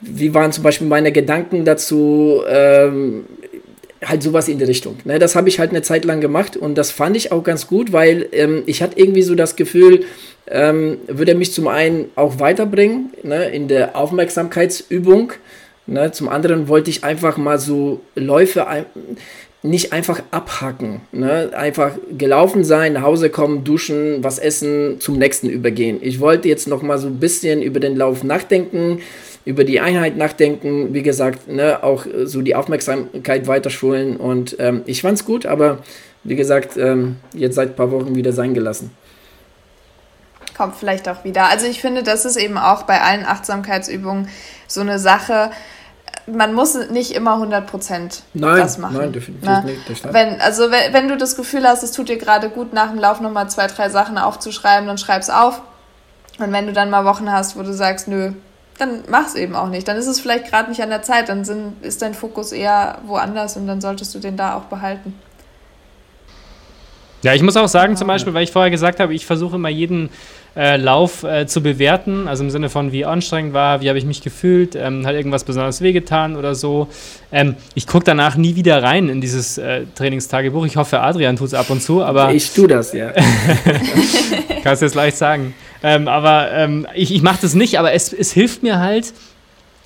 [0.00, 2.42] Wie waren zum Beispiel meine Gedanken dazu?
[2.46, 3.24] Ähm,
[4.04, 4.96] halt sowas in die Richtung.
[5.04, 5.18] Ne?
[5.18, 7.92] Das habe ich halt eine Zeit lang gemacht und das fand ich auch ganz gut,
[7.92, 10.04] weil ähm, ich hatte irgendwie so das Gefühl,
[10.50, 15.32] ähm, würde mich zum einen auch weiterbringen ne, in der Aufmerksamkeitsübung.
[15.86, 16.12] Ne?
[16.12, 18.84] Zum anderen wollte ich einfach mal so Läufe ein,
[19.62, 21.00] nicht einfach abhacken.
[21.12, 21.50] Ne?
[21.54, 25.98] Einfach gelaufen sein, nach Hause kommen, duschen, was essen, zum nächsten übergehen.
[26.02, 29.00] Ich wollte jetzt noch mal so ein bisschen über den Lauf nachdenken
[29.44, 34.82] über die Einheit nachdenken, wie gesagt, ne, auch äh, so die Aufmerksamkeit weiterschulen und ähm,
[34.86, 35.78] ich fand's gut, aber
[36.22, 38.90] wie gesagt, ähm, jetzt seit ein paar Wochen wieder sein gelassen.
[40.56, 41.48] Kommt vielleicht auch wieder.
[41.48, 44.28] Also ich finde, das ist eben auch bei allen Achtsamkeitsübungen
[44.66, 45.50] so eine Sache,
[46.26, 48.96] man muss nicht immer 100% nein, das machen.
[48.96, 50.12] Nein, definitiv nicht.
[50.12, 52.98] Wenn, also wenn, wenn du das Gefühl hast, es tut dir gerade gut, nach dem
[52.98, 55.60] Lauf nochmal zwei, drei Sachen aufzuschreiben, dann schreib's auf.
[56.38, 58.32] Und wenn du dann mal Wochen hast, wo du sagst, nö,
[58.78, 59.86] dann mach es eben auch nicht.
[59.86, 62.98] Dann ist es vielleicht gerade nicht an der Zeit, dann sind, ist dein Fokus eher
[63.06, 65.14] woanders und dann solltest du den da auch behalten.
[67.22, 69.70] Ja, ich muss auch sagen, zum Beispiel, weil ich vorher gesagt habe, ich versuche immer
[69.70, 70.10] jeden
[70.56, 74.04] äh, Lauf äh, zu bewerten, also im Sinne von, wie anstrengend war, wie habe ich
[74.04, 76.88] mich gefühlt, ähm, hat irgendwas besonders wehgetan oder so.
[77.32, 80.66] Ähm, ich gucke danach nie wieder rein in dieses äh, Trainingstagebuch.
[80.66, 82.32] Ich hoffe, Adrian tut es ab und zu, aber.
[82.32, 83.12] Ich tue das, ja.
[84.62, 85.54] Kannst du jetzt leicht sagen.
[85.84, 89.12] Ähm, aber ähm, ich, ich mache das nicht, aber es, es hilft mir halt,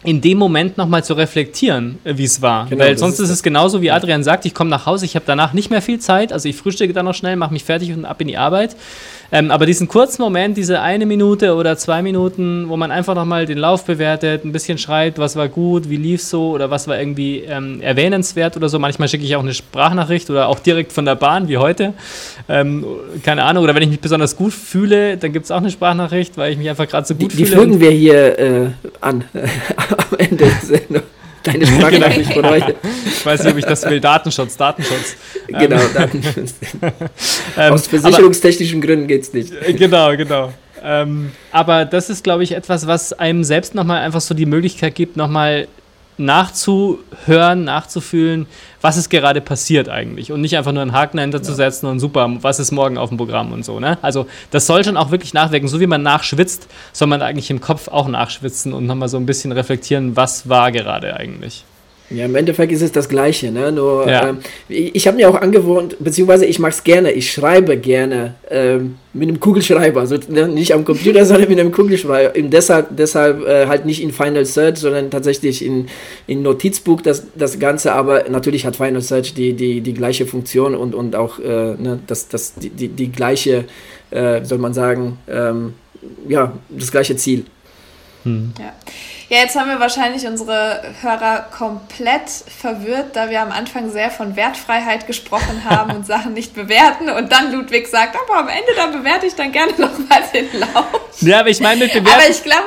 [0.05, 2.67] in dem Moment nochmal zu reflektieren, äh, wie es war.
[2.69, 5.17] Genau, Weil sonst ist, ist es genauso, wie Adrian sagt, ich komme nach Hause, ich
[5.17, 7.93] habe danach nicht mehr viel Zeit, also ich frühstücke dann noch schnell, mache mich fertig
[7.93, 8.77] und ab in die Arbeit.
[9.31, 13.45] Ähm, aber diesen kurzen Moment, diese eine Minute oder zwei Minuten, wo man einfach nochmal
[13.45, 16.99] den Lauf bewertet, ein bisschen schreibt, was war gut, wie lief so oder was war
[16.99, 18.79] irgendwie ähm, erwähnenswert oder so.
[18.79, 21.93] Manchmal schicke ich auch eine Sprachnachricht oder auch direkt von der Bahn, wie heute.
[22.49, 22.87] Ähm,
[23.23, 23.65] keine Ahnung.
[23.65, 26.59] Oder wenn ich mich besonders gut fühle, dann gibt es auch eine Sprachnachricht, weil ich
[26.59, 27.49] mich einfach gerade so gut die, fühle.
[27.49, 28.67] Die fügen wir hier äh,
[29.03, 31.03] an am Ende der Sendung.
[31.53, 32.75] Deine Sprachnachricht von heute.
[33.07, 34.01] Ich weiß nicht, ob ich das will.
[34.01, 35.17] Datenschutz, Datenschutz.
[35.49, 36.55] Genau, ähm, Datenschutz.
[37.57, 39.53] Ähm, Aus versicherungstechnischen aber, Gründen geht es nicht.
[39.53, 40.53] Äh, genau, genau.
[40.83, 44.95] Ähm, aber das ist, glaube ich, etwas, was einem selbst nochmal einfach so die Möglichkeit
[44.95, 45.67] gibt, nochmal
[46.19, 48.47] nachzuhören, nachzufühlen,
[48.81, 51.43] was ist gerade passiert eigentlich und nicht einfach nur einen Haken dahinter ja.
[51.43, 53.81] zu setzen und super, was ist morgen auf dem Programm und so.
[53.81, 53.99] Ne?
[54.03, 55.69] Also das soll schon auch wirklich nachwirken.
[55.69, 59.27] So wie man nachschwitzt, soll man eigentlich im Kopf auch nachschwitzen und nochmal so ein
[59.27, 61.65] bisschen reflektieren, was war gerade eigentlich.
[62.11, 63.71] Ja, im Endeffekt ist es das Gleiche, ne?
[63.71, 64.31] Nur ja.
[64.31, 64.39] ähm,
[64.69, 68.97] ich, ich habe mir auch angewohnt, beziehungsweise ich mache es gerne, ich schreibe gerne ähm,
[69.13, 72.35] mit einem Kugelschreiber, also ne, nicht am Computer, sondern mit einem Kugelschreiber.
[72.35, 75.89] Und deshalb, deshalb äh, halt nicht in Final Search, sondern tatsächlich in,
[76.27, 80.75] in Notizbuch das, das Ganze, aber natürlich hat Final Search die, die, die gleiche Funktion
[80.75, 83.67] und, und auch äh, ne, das, das, die, die, die gleiche,
[84.11, 85.75] äh, soll man sagen, ähm,
[86.27, 87.45] ja, das gleiche Ziel.
[88.25, 88.53] Hm.
[88.59, 88.73] Ja.
[89.31, 94.37] Ja, jetzt haben wir wahrscheinlich unsere Hörer komplett verwirrt, da wir am Anfang sehr von
[94.37, 98.87] Wertfreiheit gesprochen haben und Sachen nicht bewerten und dann Ludwig sagt, aber am Ende da
[98.87, 100.87] bewerte ich dann gerne nochmal den Lauf.
[101.21, 102.09] Ja, aber ich meine mit bewerten.
[102.09, 102.65] Aber ich glaube,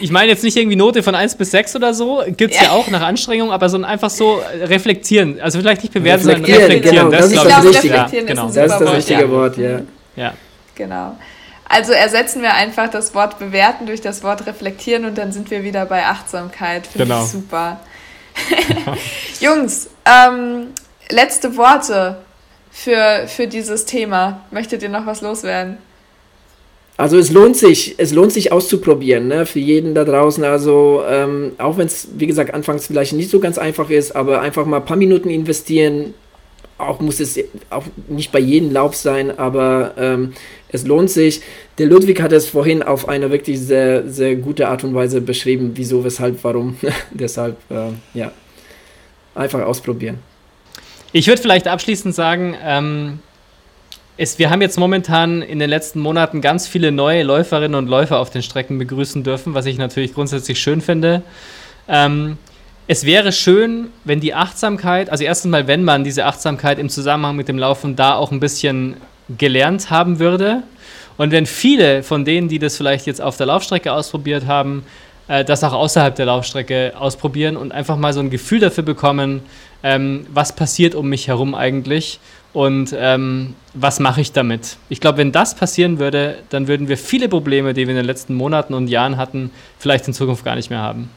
[0.00, 2.68] ich meine jetzt nicht irgendwie Note von 1 bis 6 oder so, gibt es ja.
[2.68, 2.70] ja.
[2.70, 5.40] auch nach Anstrengung, aber so einfach so reflektieren.
[5.40, 7.10] Also vielleicht nicht bewerten, reflektieren, sondern reflektieren.
[7.10, 8.46] Genau, das, das, ist, glaube ich, genau.
[8.46, 9.80] ist, das, ist das richtige Wort, ja.
[10.16, 10.32] Ja.
[10.74, 11.16] Genau.
[11.68, 15.64] Also ersetzen wir einfach das Wort bewerten durch das Wort reflektieren und dann sind wir
[15.64, 16.86] wieder bei Achtsamkeit.
[16.86, 17.24] Finde genau.
[17.24, 17.80] ich super.
[19.40, 20.68] Jungs, ähm,
[21.10, 22.18] letzte Worte
[22.70, 24.42] für, für dieses Thema.
[24.50, 25.78] Möchtet ihr noch was loswerden?
[26.98, 30.42] Also es lohnt sich, es lohnt sich auszuprobieren, ne, für jeden da draußen.
[30.44, 34.40] Also ähm, auch wenn es, wie gesagt, anfangs vielleicht nicht so ganz einfach ist, aber
[34.40, 36.14] einfach mal ein paar Minuten investieren,
[36.78, 37.38] auch muss es
[37.70, 40.34] auch nicht bei jedem Lauf sein, aber ähm,
[40.68, 41.40] es lohnt sich.
[41.78, 45.72] Der Ludwig hat es vorhin auf eine wirklich sehr, sehr gute Art und Weise beschrieben,
[45.74, 46.76] wieso, weshalb, warum.
[47.10, 48.32] Deshalb, äh, ja,
[49.34, 50.18] einfach ausprobieren.
[51.12, 53.20] Ich würde vielleicht abschließend sagen, ähm,
[54.18, 58.18] es, wir haben jetzt momentan in den letzten Monaten ganz viele neue Läuferinnen und Läufer
[58.18, 61.22] auf den Strecken begrüßen dürfen, was ich natürlich grundsätzlich schön finde.
[61.88, 62.38] Ähm,
[62.88, 67.36] es wäre schön, wenn die Achtsamkeit, also erstens mal, wenn man diese Achtsamkeit im Zusammenhang
[67.36, 68.96] mit dem Laufen da auch ein bisschen
[69.36, 70.62] gelernt haben würde.
[71.16, 74.84] Und wenn viele von denen, die das vielleicht jetzt auf der Laufstrecke ausprobiert haben,
[75.26, 79.40] äh, das auch außerhalb der Laufstrecke ausprobieren und einfach mal so ein Gefühl dafür bekommen,
[79.82, 82.20] ähm, was passiert um mich herum eigentlich
[82.52, 84.76] und ähm, was mache ich damit.
[84.88, 88.06] Ich glaube, wenn das passieren würde, dann würden wir viele Probleme, die wir in den
[88.06, 91.10] letzten Monaten und Jahren hatten, vielleicht in Zukunft gar nicht mehr haben.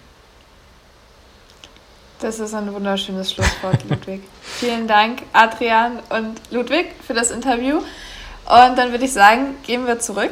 [2.21, 4.21] Das ist ein wunderschönes Schlusswort, Ludwig.
[4.41, 7.77] Vielen Dank, Adrian und Ludwig, für das Interview.
[7.77, 10.31] Und dann würde ich sagen, gehen wir zurück.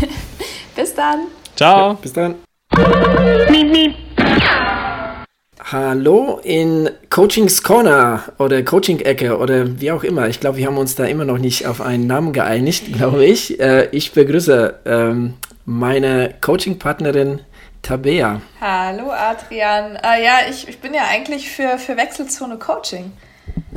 [0.76, 1.28] bis dann.
[1.56, 1.92] Ciao.
[1.92, 2.34] Ja, bis dann.
[5.72, 10.28] Hallo in Coachings Corner oder Coaching Ecke oder wie auch immer.
[10.28, 13.58] Ich glaube, wir haben uns da immer noch nicht auf einen Namen geeinigt, glaube ich.
[13.60, 17.40] Äh, ich begrüße ähm, meine Coaching-Partnerin
[17.84, 18.40] Tabea.
[18.60, 19.96] Hallo Adrian.
[19.96, 23.12] Äh, ja, ich, ich bin ja eigentlich für, für Wechselzone Coaching.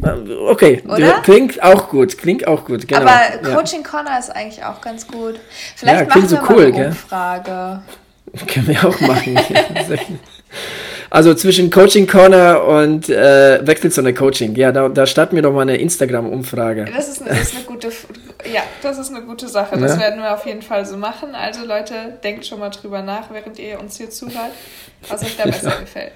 [0.01, 1.19] Äh, okay, Oder?
[1.21, 2.87] klingt auch gut, klingt auch gut.
[2.87, 3.01] Genau.
[3.01, 3.19] Aber
[3.53, 3.89] Coaching ja.
[3.89, 5.35] Corner ist eigentlich auch ganz gut.
[5.75, 7.81] Vielleicht ja, machen wir so mal cool, eine Umfrage.
[8.47, 9.39] Können wir auch machen.
[11.09, 14.55] Also zwischen Coaching Corner und äh, Wechselzone Coaching.
[14.55, 16.85] Ja, da, da starten wir doch mal eine Instagram-Umfrage.
[16.93, 17.89] Das ist, das ist eine gute,
[18.53, 19.77] ja, das ist eine gute Sache.
[19.77, 20.01] Das ja.
[20.01, 21.35] werden wir auf jeden Fall so machen.
[21.35, 24.51] Also Leute, denkt schon mal drüber nach, während ihr uns hier zuhört,
[25.07, 26.13] was euch da besser gefällt.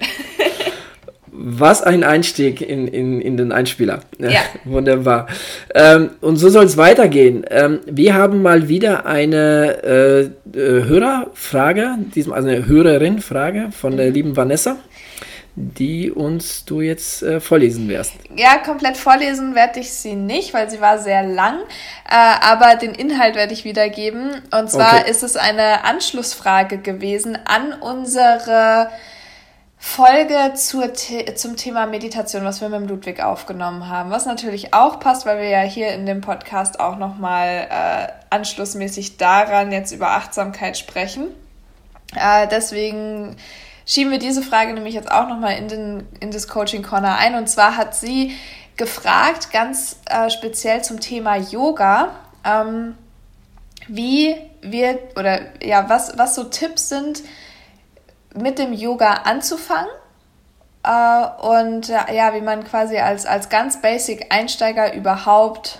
[1.34, 4.00] Was ein Einstieg in, in, in den Einspieler.
[4.18, 4.40] Ja.
[4.64, 5.28] Wunderbar.
[5.74, 7.44] Ähm, und so soll es weitergehen.
[7.48, 14.08] Ähm, wir haben mal wieder eine äh, äh, Hörerfrage, diesem, also eine Hörerin-Frage von der
[14.08, 14.12] mhm.
[14.12, 14.76] lieben Vanessa,
[15.54, 18.14] die uns du jetzt äh, vorlesen wirst.
[18.36, 21.58] Ja, komplett vorlesen werde ich sie nicht, weil sie war sehr lang,
[22.08, 24.30] äh, aber den Inhalt werde ich wiedergeben.
[24.50, 25.10] Und zwar okay.
[25.10, 28.88] ist es eine Anschlussfrage gewesen an unsere
[29.84, 34.10] Folge zur zum Thema Meditation, was wir mit dem Ludwig aufgenommen haben.
[34.10, 39.18] Was natürlich auch passt, weil wir ja hier in dem Podcast auch nochmal äh, anschlussmäßig
[39.18, 41.26] daran jetzt über Achtsamkeit sprechen.
[42.14, 43.36] Äh, deswegen
[43.86, 47.34] schieben wir diese Frage nämlich jetzt auch nochmal in, in das Coaching Corner ein.
[47.34, 48.36] Und zwar hat sie
[48.76, 52.10] gefragt, ganz äh, speziell zum Thema Yoga,
[52.44, 52.96] ähm,
[53.88, 57.22] wie wird oder ja, was, was so Tipps sind,
[58.34, 59.90] mit dem Yoga anzufangen
[60.84, 65.78] äh, und ja, wie man quasi als, als ganz basic Einsteiger überhaupt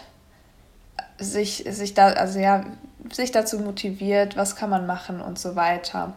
[1.18, 2.64] sich, sich da, also ja,
[3.10, 6.14] sich dazu motiviert, was kann man machen und so weiter.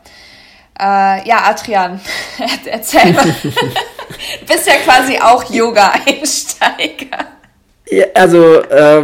[0.80, 2.01] Äh, ja, Adrian,
[2.65, 3.23] erzähl mal.
[3.43, 7.34] du bist ja quasi auch Yoga-Einsteiger.
[7.88, 9.03] Ja, also, äh,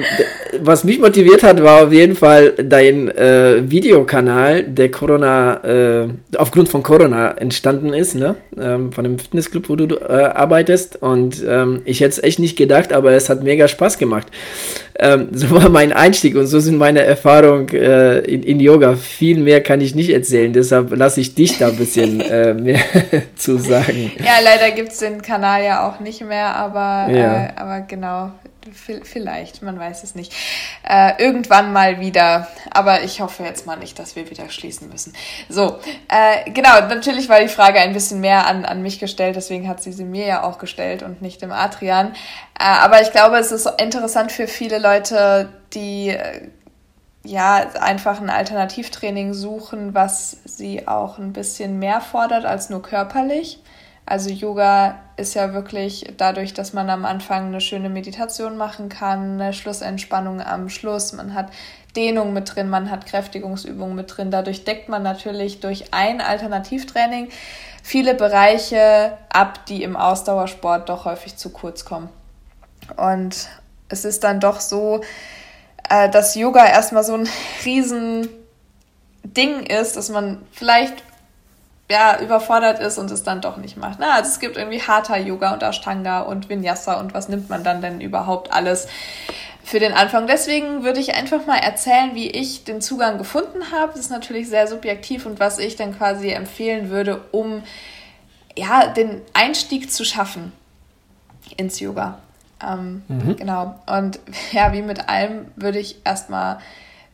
[0.59, 6.67] was mich motiviert hat, war auf jeden Fall dein äh, Videokanal, der Corona, äh, aufgrund
[6.67, 8.35] von Corona entstanden ist, ne?
[8.59, 10.99] Ähm, von dem Fitnessclub, wo du äh, arbeitest.
[10.99, 14.27] Und ähm, ich hätte es echt nicht gedacht, aber es hat mega Spaß gemacht.
[14.97, 18.95] Ähm, so war mein Einstieg und so sind meine Erfahrungen äh, in, in, Yoga.
[18.95, 22.79] Viel mehr kann ich nicht erzählen, deshalb lasse ich dich da ein bisschen äh, mehr
[23.35, 24.11] zu sagen.
[24.17, 27.49] Ja, leider gibt es den Kanal ja auch nicht mehr, aber, ja.
[27.55, 28.31] aber genau
[28.71, 30.33] Vielleicht, man weiß es nicht.
[30.87, 32.47] Äh, irgendwann mal wieder.
[32.69, 35.13] Aber ich hoffe jetzt mal nicht, dass wir wieder schließen müssen.
[35.49, 39.67] So, äh, genau, natürlich war die Frage ein bisschen mehr an, an mich gestellt, deswegen
[39.67, 42.13] hat sie sie mir ja auch gestellt und nicht dem Adrian.
[42.59, 46.49] Äh, aber ich glaube, es ist interessant für viele Leute, die äh,
[47.23, 53.60] ja einfach ein Alternativtraining suchen, was sie auch ein bisschen mehr fordert als nur körperlich.
[54.05, 59.39] Also Yoga ist ja wirklich dadurch, dass man am Anfang eine schöne Meditation machen kann,
[59.39, 61.49] eine Schlussentspannung am Schluss, man hat
[61.95, 64.31] Dehnung mit drin, man hat Kräftigungsübungen mit drin.
[64.31, 67.29] Dadurch deckt man natürlich durch ein Alternativtraining
[67.83, 72.09] viele Bereiche ab, die im Ausdauersport doch häufig zu kurz kommen.
[72.97, 73.49] Und
[73.89, 75.01] es ist dann doch so,
[75.89, 77.27] äh, dass Yoga erstmal so ein
[77.65, 78.29] riesen
[79.23, 81.03] Ding ist, dass man vielleicht
[81.91, 83.99] ja, überfordert ist und es dann doch nicht macht.
[83.99, 87.63] Na, also es gibt irgendwie Hatha Yoga und Ashtanga und Vinyasa und was nimmt man
[87.63, 88.87] dann denn überhaupt alles
[89.63, 90.25] für den Anfang.
[90.25, 93.91] Deswegen würde ich einfach mal erzählen, wie ich den Zugang gefunden habe.
[93.91, 97.61] Das ist natürlich sehr subjektiv und was ich dann quasi empfehlen würde, um
[98.57, 100.53] ja, den Einstieg zu schaffen
[101.57, 102.19] ins Yoga.
[102.65, 103.35] Ähm, mhm.
[103.35, 103.75] Genau.
[103.85, 104.19] Und
[104.53, 106.59] ja, wie mit allem würde ich erstmal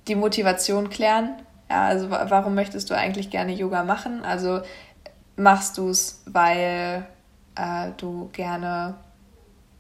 [0.08, 1.32] die Motivation klären.
[1.70, 4.24] Ja, also warum möchtest du eigentlich gerne Yoga machen?
[4.24, 4.62] Also
[5.36, 7.06] machst du es, weil
[7.56, 8.96] äh, du gerne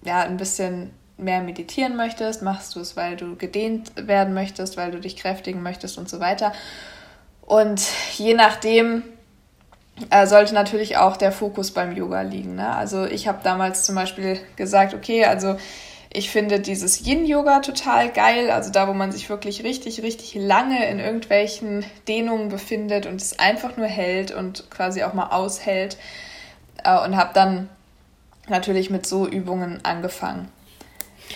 [0.03, 2.41] ja, ein bisschen mehr meditieren möchtest?
[2.41, 6.19] Machst du es, weil du gedehnt werden möchtest, weil du dich kräftigen möchtest und so
[6.19, 6.53] weiter?
[7.41, 7.81] Und
[8.17, 9.03] je nachdem
[10.09, 12.55] äh, sollte natürlich auch der Fokus beim Yoga liegen.
[12.55, 12.75] Ne?
[12.75, 15.57] Also ich habe damals zum Beispiel gesagt, okay, also
[16.11, 20.87] ich finde dieses Yin-Yoga total geil, also da, wo man sich wirklich richtig, richtig lange
[20.89, 25.97] in irgendwelchen Dehnungen befindet und es einfach nur hält und quasi auch mal aushält.
[26.83, 27.69] Äh, und habe dann
[28.47, 30.49] natürlich mit so Übungen angefangen.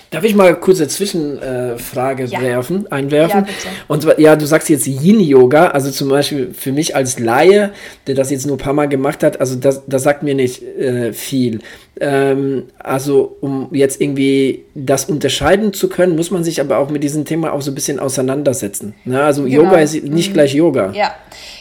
[0.10, 2.42] Darf ich mal kurz eine Zwischenfrage ja.
[2.42, 3.46] werfen, einwerfen?
[3.46, 7.72] Ja, Und zwar, ja, du sagst jetzt Yin-Yoga, also zum Beispiel für mich als Laie,
[8.08, 10.64] der das jetzt nur ein paar Mal gemacht hat, also das, das sagt mir nicht
[10.64, 11.60] äh, viel.
[12.00, 17.04] Ähm, also um jetzt irgendwie das unterscheiden zu können, muss man sich aber auch mit
[17.04, 18.96] diesem Thema auch so ein bisschen auseinandersetzen.
[19.06, 19.22] Ne?
[19.22, 19.64] Also genau.
[19.64, 20.34] Yoga ist nicht mhm.
[20.34, 20.92] gleich Yoga.
[20.94, 21.16] Ja,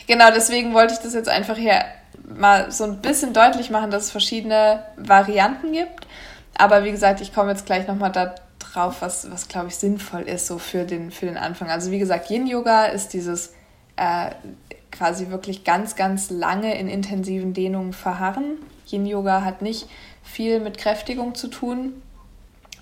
[0.07, 1.83] genau, deswegen wollte ich das jetzt einfach hier
[2.37, 6.07] mal so ein bisschen deutlich machen, dass es verschiedene Varianten gibt.
[6.61, 10.23] Aber wie gesagt, ich komme jetzt gleich nochmal da drauf, was, was glaube ich sinnvoll
[10.23, 11.71] ist so für den, für den Anfang.
[11.71, 13.55] Also wie gesagt, Yin-Yoga ist dieses
[13.97, 14.31] äh,
[14.91, 18.59] quasi wirklich ganz, ganz lange in intensiven Dehnungen verharren.
[18.87, 19.89] Yin-Yoga hat nicht
[20.23, 22.03] viel mit Kräftigung zu tun,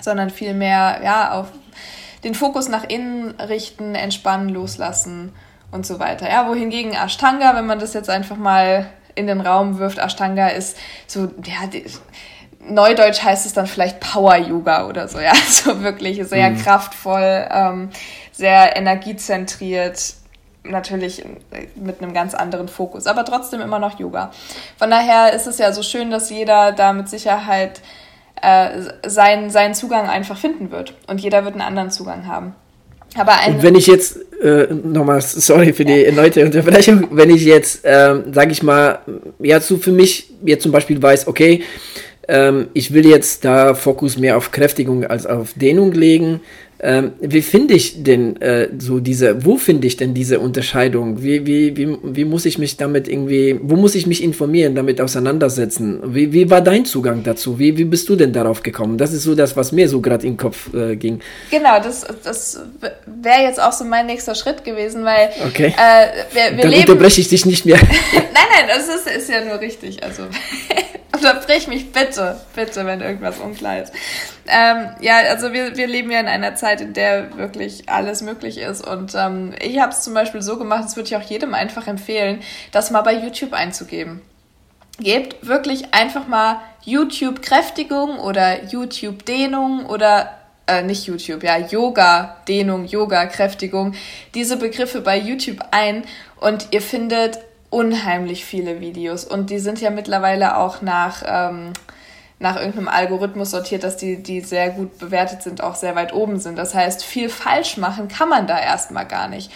[0.00, 1.46] sondern vielmehr ja, auf
[2.24, 5.32] den Fokus nach innen richten, entspannen, loslassen
[5.70, 6.28] und so weiter.
[6.28, 10.76] Ja, wohingegen Ashtanga, wenn man das jetzt einfach mal in den Raum wirft, Ashtanga ist
[11.06, 11.68] so, ja,
[12.68, 16.58] Neudeutsch heißt es dann vielleicht Power Yoga oder so, ja, so wirklich sehr mhm.
[16.58, 17.90] kraftvoll, ähm,
[18.32, 20.14] sehr energiezentriert,
[20.64, 21.24] natürlich
[21.76, 24.30] mit einem ganz anderen Fokus, aber trotzdem immer noch Yoga.
[24.78, 27.80] Von daher ist es ja so schön, dass jeder da mit Sicherheit
[28.42, 32.54] äh, seinen, seinen Zugang einfach finden wird und jeder wird einen anderen Zugang haben.
[33.16, 37.84] Aber und wenn ich jetzt, äh, nochmal, sorry für die erneute Unterbrechung, wenn ich jetzt,
[37.84, 39.00] äh, sage ich mal,
[39.38, 41.62] ja, so für mich jetzt zum Beispiel weiß, okay,
[42.28, 46.40] ähm, ich will jetzt da Fokus mehr auf Kräftigung als auf Dehnung legen.
[46.80, 51.22] Ähm, wie finde ich denn äh, so diese, wo finde ich denn diese Unterscheidung?
[51.22, 55.00] Wie, wie, wie, wie muss ich mich damit irgendwie, wo muss ich mich informieren, damit
[55.00, 56.00] auseinandersetzen?
[56.14, 57.58] Wie, wie war dein Zugang dazu?
[57.58, 58.96] Wie, wie bist du denn darauf gekommen?
[58.96, 61.20] Das ist so das, was mir so gerade in den Kopf äh, ging.
[61.50, 62.60] Genau, das, das
[63.06, 65.74] wäre jetzt auch so mein nächster Schritt gewesen, weil okay.
[65.76, 66.82] äh, wir, wir Dann leben...
[66.82, 67.78] unterbreche ich dich nicht mehr.
[68.12, 70.04] nein, nein, das ist, ist ja nur richtig.
[70.04, 70.22] Also
[71.18, 73.92] Unterbrich mich bitte, bitte, wenn irgendwas unklar ist.
[74.46, 78.58] Ähm, ja, also wir, wir leben ja in einer Zeit, in der wirklich alles möglich
[78.58, 78.86] ist.
[78.86, 81.86] Und ähm, ich habe es zum Beispiel so gemacht, das würde ich auch jedem einfach
[81.86, 82.40] empfehlen,
[82.72, 84.22] das mal bei YouTube einzugeben.
[85.00, 90.38] Gebt wirklich einfach mal YouTube Kräftigung oder YouTube Dehnung oder
[90.68, 93.94] äh, nicht YouTube, ja, Yoga, Dehnung, Yoga, Kräftigung,
[94.34, 96.04] diese Begriffe bei YouTube ein
[96.40, 97.38] und ihr findet
[97.70, 101.72] unheimlich viele Videos und die sind ja mittlerweile auch nach, ähm,
[102.38, 106.38] nach irgendeinem Algorithmus sortiert, dass die, die sehr gut bewertet sind, auch sehr weit oben
[106.38, 106.56] sind.
[106.56, 109.50] Das heißt, viel falsch machen kann man da erstmal gar nicht.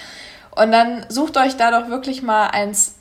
[0.51, 2.97] Und dann sucht euch da doch wirklich mal eins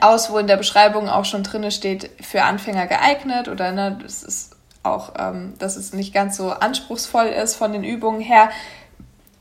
[0.00, 4.22] aus, wo in der Beschreibung auch schon drinne steht, für Anfänger geeignet oder ne, das
[4.22, 8.50] ist auch, ähm, dass es nicht ganz so anspruchsvoll ist von den Übungen her.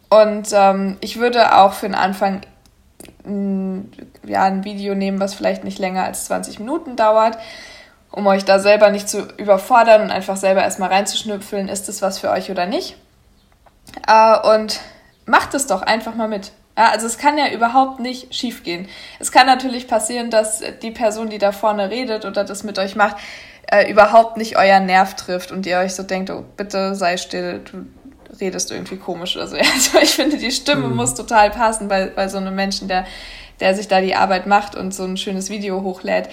[0.09, 2.41] Und ähm, ich würde auch für den Anfang
[3.25, 7.37] ja, ein Video nehmen, was vielleicht nicht länger als 20 Minuten dauert,
[8.15, 12.19] um euch da selber nicht zu überfordern und einfach selber erstmal reinzuschnüpfeln, ist es was
[12.19, 12.95] für euch oder nicht.
[14.07, 14.79] Äh, und
[15.25, 16.51] macht es doch einfach mal mit.
[16.77, 18.87] Ja, also es kann ja überhaupt nicht schief gehen.
[19.19, 22.95] Es kann natürlich passieren, dass die Person, die da vorne redet oder das mit euch
[22.95, 23.17] macht,
[23.69, 27.61] äh, überhaupt nicht euren Nerv trifft und ihr euch so denkt, oh, bitte sei still,
[27.69, 27.85] du
[28.39, 29.57] redest irgendwie komisch oder so.
[29.73, 30.95] Also ich finde, die Stimme mhm.
[30.95, 33.05] muss total passen bei, bei so einem Menschen, der,
[33.59, 36.29] der sich da die Arbeit macht und so ein schönes Video hochlädt.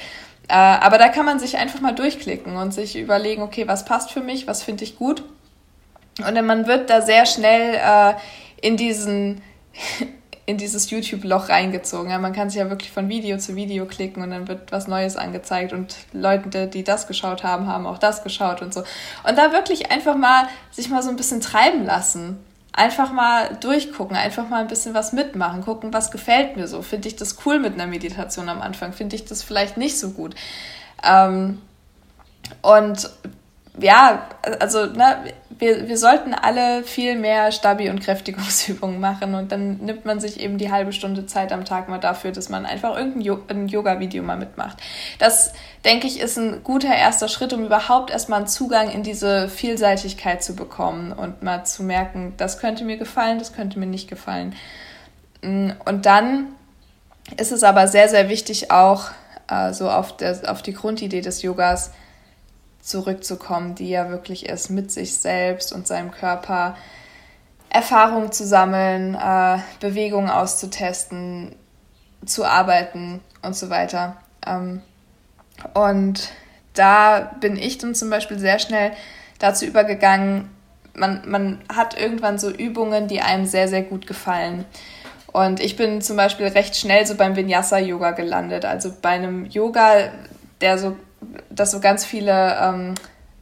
[0.49, 4.11] Äh, aber da kann man sich einfach mal durchklicken und sich überlegen, okay, was passt
[4.11, 5.25] für mich, was finde ich gut.
[6.19, 8.15] Und dann man wird da sehr schnell äh,
[8.61, 9.41] in diesen
[10.45, 12.11] in dieses YouTube-Loch reingezogen.
[12.11, 14.89] Ja, man kann sich ja wirklich von Video zu Video klicken und dann wird was
[14.89, 18.81] Neues angezeigt und Leute, die das geschaut haben, haben auch das geschaut und so.
[19.27, 22.39] Und da wirklich einfach mal sich mal so ein bisschen treiben lassen.
[22.73, 26.81] Einfach mal durchgucken, einfach mal ein bisschen was mitmachen, gucken, was gefällt mir so.
[26.83, 28.93] Finde ich das cool mit einer Meditation am Anfang?
[28.93, 30.35] Finde ich das vielleicht nicht so gut?
[31.05, 31.61] Ähm,
[32.63, 33.11] und
[33.79, 34.27] ja,
[34.61, 40.05] also ne, wir, wir sollten alle viel mehr Stabi- und Kräftigungsübungen machen und dann nimmt
[40.05, 43.69] man sich eben die halbe Stunde Zeit am Tag mal dafür, dass man einfach irgendein
[43.69, 44.79] Yoga-Video mal mitmacht.
[45.19, 45.53] Das,
[45.85, 50.43] denke ich, ist ein guter erster Schritt, um überhaupt erstmal einen Zugang in diese Vielseitigkeit
[50.43, 54.55] zu bekommen und mal zu merken, das könnte mir gefallen, das könnte mir nicht gefallen.
[55.43, 56.49] Mm, und dann
[57.37, 59.11] ist es aber sehr, sehr wichtig auch
[59.49, 61.93] äh, so auf, der, auf die Grundidee des Yogas
[62.83, 66.77] zurückzukommen, die ja wirklich ist, mit sich selbst und seinem Körper
[67.71, 71.55] Erfahrungen zu sammeln, äh, Bewegungen auszutesten,
[72.27, 74.17] zu arbeiten und so weiter.
[74.47, 74.83] Ähm,
[75.73, 76.29] und
[76.75, 78.93] da bin ich dann zum Beispiel sehr schnell
[79.39, 80.51] dazu übergegangen,
[80.95, 84.65] man, man hat irgendwann so Übungen, die einem sehr, sehr gut gefallen.
[85.33, 90.11] Und ich bin zum Beispiel recht schnell so beim Vinyasa-Yoga gelandet, also bei einem Yoga,
[90.61, 90.97] der so,
[91.51, 92.95] das so ganz viele ähm,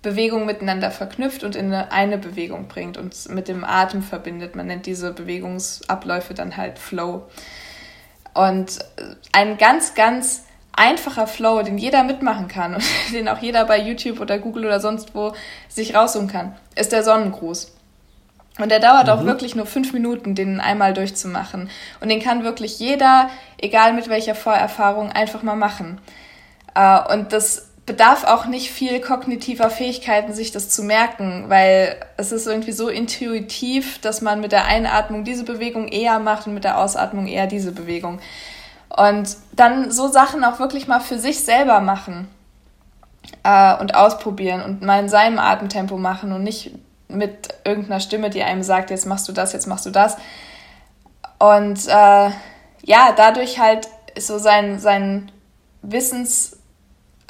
[0.03, 4.57] Bewegungen miteinander verknüpft und in eine, eine Bewegung bringt und mit dem Atem verbindet.
[4.57, 7.27] Man nennt diese Bewegungsabläufe dann halt Flow.
[8.33, 8.79] Und
[9.33, 14.21] ein ganz, ganz einfacher Flow, den jeder mitmachen kann und den auch jeder bei YouTube
[14.21, 15.33] oder Google oder sonst wo
[15.69, 17.75] sich raussuchen kann, ist der Sonnengruß.
[18.59, 19.13] Und der dauert mhm.
[19.13, 21.71] auch wirklich nur fünf Minuten, den einmal durchzumachen.
[22.01, 26.01] Und den kann wirklich jeder, egal mit welcher Vorerfahrung, einfach mal machen.
[26.75, 32.31] Äh, und das bedarf auch nicht viel kognitiver Fähigkeiten, sich das zu merken, weil es
[32.31, 36.63] ist irgendwie so intuitiv, dass man mit der Einatmung diese Bewegung eher macht und mit
[36.63, 38.21] der Ausatmung eher diese Bewegung.
[38.97, 42.29] Und dann so Sachen auch wirklich mal für sich selber machen
[43.43, 46.71] äh, und ausprobieren und mal in seinem Atemtempo machen und nicht
[47.09, 50.17] mit irgendeiner Stimme, die einem sagt, jetzt machst du das, jetzt machst du das.
[51.41, 52.31] Und äh,
[52.85, 55.33] ja, dadurch halt so sein, sein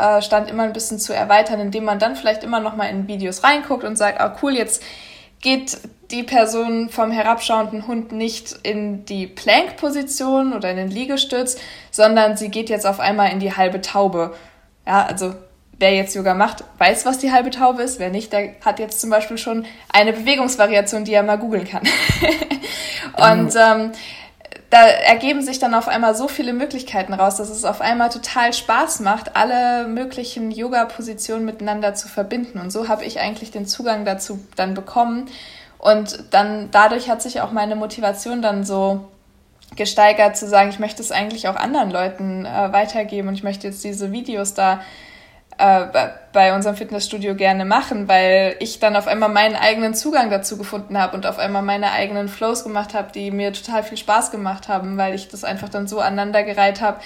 [0.01, 3.44] Wissensstand immer ein bisschen zu erweitern, indem man dann vielleicht immer noch mal in Videos
[3.44, 4.82] reinguckt und sagt, ah cool, jetzt
[5.40, 5.78] geht
[6.11, 11.57] die Person vom herabschauenden Hund nicht in die Plank-Position oder in den Liegestütz,
[11.90, 14.34] sondern sie geht jetzt auf einmal in die halbe Taube.
[14.86, 15.34] Ja, also
[15.78, 17.98] wer jetzt Yoga macht, weiß, was die halbe Taube ist.
[17.98, 21.82] Wer nicht, der hat jetzt zum Beispiel schon eine Bewegungsvariation, die er mal googeln kann.
[23.40, 23.92] und ähm,
[24.70, 28.52] da ergeben sich dann auf einmal so viele Möglichkeiten raus, dass es auf einmal total
[28.52, 32.60] Spaß macht, alle möglichen Yoga-Positionen miteinander zu verbinden.
[32.60, 35.26] Und so habe ich eigentlich den Zugang dazu dann bekommen.
[35.78, 39.08] Und dann dadurch hat sich auch meine Motivation dann so
[39.74, 43.66] gesteigert zu sagen, ich möchte es eigentlich auch anderen Leuten äh, weitergeben und ich möchte
[43.68, 44.80] jetzt diese Videos da
[45.59, 45.86] äh,
[46.32, 50.96] bei unserem Fitnessstudio gerne machen, weil ich dann auf einmal meinen eigenen Zugang dazu gefunden
[50.96, 54.68] habe und auf einmal meine eigenen Flows gemacht habe, die mir total viel Spaß gemacht
[54.68, 57.01] haben, weil ich das einfach dann so aneinandergereiht habe,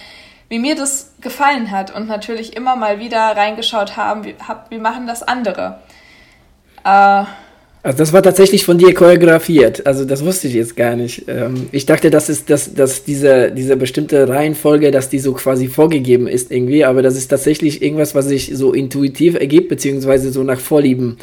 [0.48, 4.78] wie mir das gefallen hat und natürlich immer mal wieder reingeschaut haben, wie, hab, wie
[4.78, 5.80] machen das andere.
[6.84, 7.24] Äh,
[7.84, 9.86] also das war tatsächlich von dir choreografiert.
[9.86, 11.28] Also das wusste ich jetzt gar nicht.
[11.28, 15.68] Ähm, ich dachte, das ist, dass, dass diese, diese bestimmte Reihenfolge, dass die so quasi
[15.68, 20.42] vorgegeben ist irgendwie, aber das ist tatsächlich irgendwas, was sich so intuitiv ergibt, beziehungsweise so
[20.42, 21.18] nach Vorlieben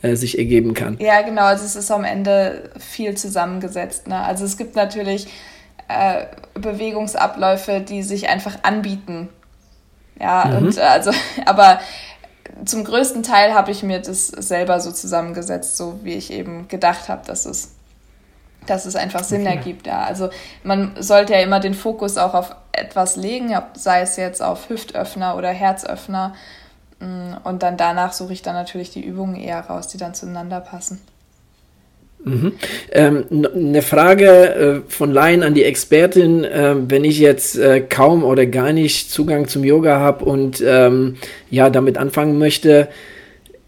[0.00, 0.96] äh, sich ergeben kann.
[1.00, 1.42] Ja, genau.
[1.42, 4.08] Also es ist am Ende viel zusammengesetzt.
[4.08, 4.18] Ne?
[4.18, 5.26] Also es gibt natürlich
[5.88, 6.24] äh,
[6.58, 9.28] Bewegungsabläufe, die sich einfach anbieten.
[10.18, 10.68] Ja, mhm.
[10.68, 11.10] und also,
[11.44, 11.78] aber
[12.64, 17.08] zum größten Teil habe ich mir das selber so zusammengesetzt, so wie ich eben gedacht
[17.08, 17.72] habe, dass es,
[18.66, 19.56] dass es einfach Sinn okay.
[19.56, 19.86] ergibt.
[19.86, 20.04] Ja.
[20.04, 20.30] Also
[20.62, 25.36] man sollte ja immer den Fokus auch auf etwas legen, sei es jetzt auf Hüftöffner
[25.36, 26.34] oder Herzöffner.
[27.00, 30.60] Mm, und dann danach suche ich dann natürlich die Übungen eher raus, die dann zueinander
[30.60, 31.00] passen.
[32.26, 32.52] Mhm.
[32.90, 33.24] Ähm,
[33.54, 38.46] eine Frage äh, von Laien an die Expertin, äh, wenn ich jetzt äh, kaum oder
[38.46, 41.16] gar nicht Zugang zum Yoga habe und ähm,
[41.50, 42.88] ja damit anfangen möchte,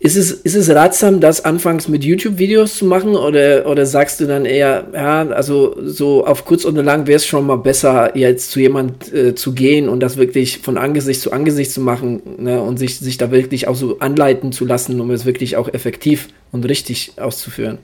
[0.00, 4.26] ist es, ist es ratsam, das anfangs mit YouTube-Videos zu machen oder, oder sagst du
[4.26, 8.50] dann eher, ja, also so auf kurz oder lang wäre es schon mal besser, jetzt
[8.50, 12.60] zu jemand äh, zu gehen und das wirklich von Angesicht zu Angesicht zu machen ne,
[12.60, 16.28] und sich, sich da wirklich auch so anleiten zu lassen, um es wirklich auch effektiv
[16.50, 17.78] und richtig auszuführen?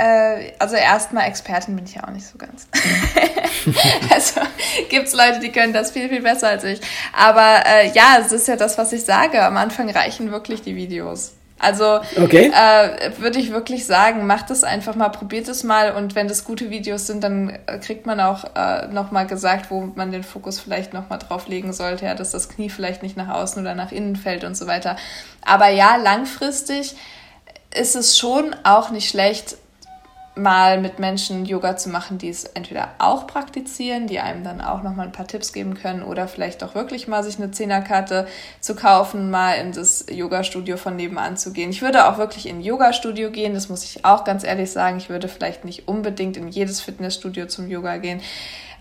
[0.00, 2.66] Äh, also erstmal Expertin bin ich ja auch nicht so ganz.
[4.10, 4.40] also
[4.88, 6.80] gibt es Leute, die können das viel, viel besser als ich.
[7.12, 9.42] Aber äh, ja, es ist ja das, was ich sage.
[9.42, 11.32] Am Anfang reichen wirklich die Videos.
[11.58, 12.50] Also okay.
[12.54, 16.44] äh, würde ich wirklich sagen, macht es einfach mal, probiert es mal und wenn das
[16.44, 20.58] gute Videos sind, dann äh, kriegt man auch äh, nochmal gesagt, wo man den Fokus
[20.58, 23.92] vielleicht nochmal drauf legen sollte, ja, dass das Knie vielleicht nicht nach außen oder nach
[23.92, 24.96] innen fällt und so weiter.
[25.42, 26.96] Aber ja, langfristig
[27.78, 29.58] ist es schon auch nicht schlecht,
[30.40, 34.82] mal mit Menschen Yoga zu machen, die es entweder auch praktizieren, die einem dann auch
[34.82, 38.26] nochmal ein paar Tipps geben können oder vielleicht auch wirklich mal sich eine Zehnerkarte
[38.60, 41.70] zu kaufen, mal in das Yoga-Studio von nebenan zu gehen.
[41.70, 44.96] Ich würde auch wirklich in ein Yoga-Studio gehen, das muss ich auch ganz ehrlich sagen.
[44.96, 48.20] Ich würde vielleicht nicht unbedingt in jedes Fitnessstudio zum Yoga gehen,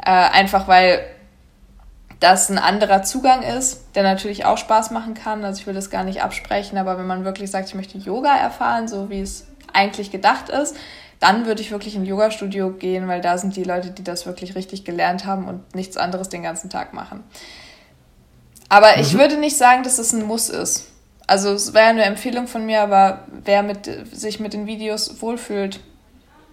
[0.05, 1.01] äh, einfach weil
[2.19, 5.45] das ein anderer Zugang ist, der natürlich auch Spaß machen kann.
[5.45, 8.35] Also ich will das gar nicht absprechen, aber wenn man wirklich sagt, ich möchte Yoga
[8.35, 10.75] erfahren, so wie es eigentlich gedacht ist,
[11.19, 14.25] dann würde ich wirklich in ein Yoga-Studio gehen, weil da sind die Leute, die das
[14.25, 17.23] wirklich richtig gelernt haben und nichts anderes den ganzen Tag machen.
[18.69, 19.01] Aber mhm.
[19.01, 20.87] ich würde nicht sagen, dass es ein Muss ist.
[21.27, 25.79] Also es wäre eine Empfehlung von mir, aber wer mit, sich mit den Videos wohlfühlt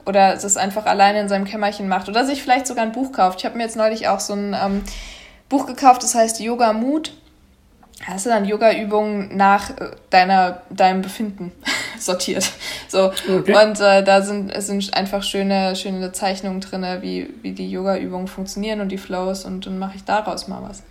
[0.04, 3.40] oder es einfach alleine in seinem Kämmerchen macht oder sich vielleicht sogar ein Buch kauft.
[3.40, 4.82] Ich habe mir jetzt neulich auch so ein ähm,
[5.48, 7.12] Buch gekauft, das heißt Yoga Mood.
[8.04, 11.52] Hast du dann Yoga-Übungen nach äh, deiner, deinem Befinden
[11.98, 12.50] sortiert.
[12.88, 13.10] So.
[13.28, 13.56] Okay.
[13.56, 18.80] Und äh, da sind, sind einfach schöne, schöne Zeichnungen drin, wie, wie die Yoga-Übungen funktionieren
[18.80, 20.82] und die Flows und dann mache ich daraus mal was.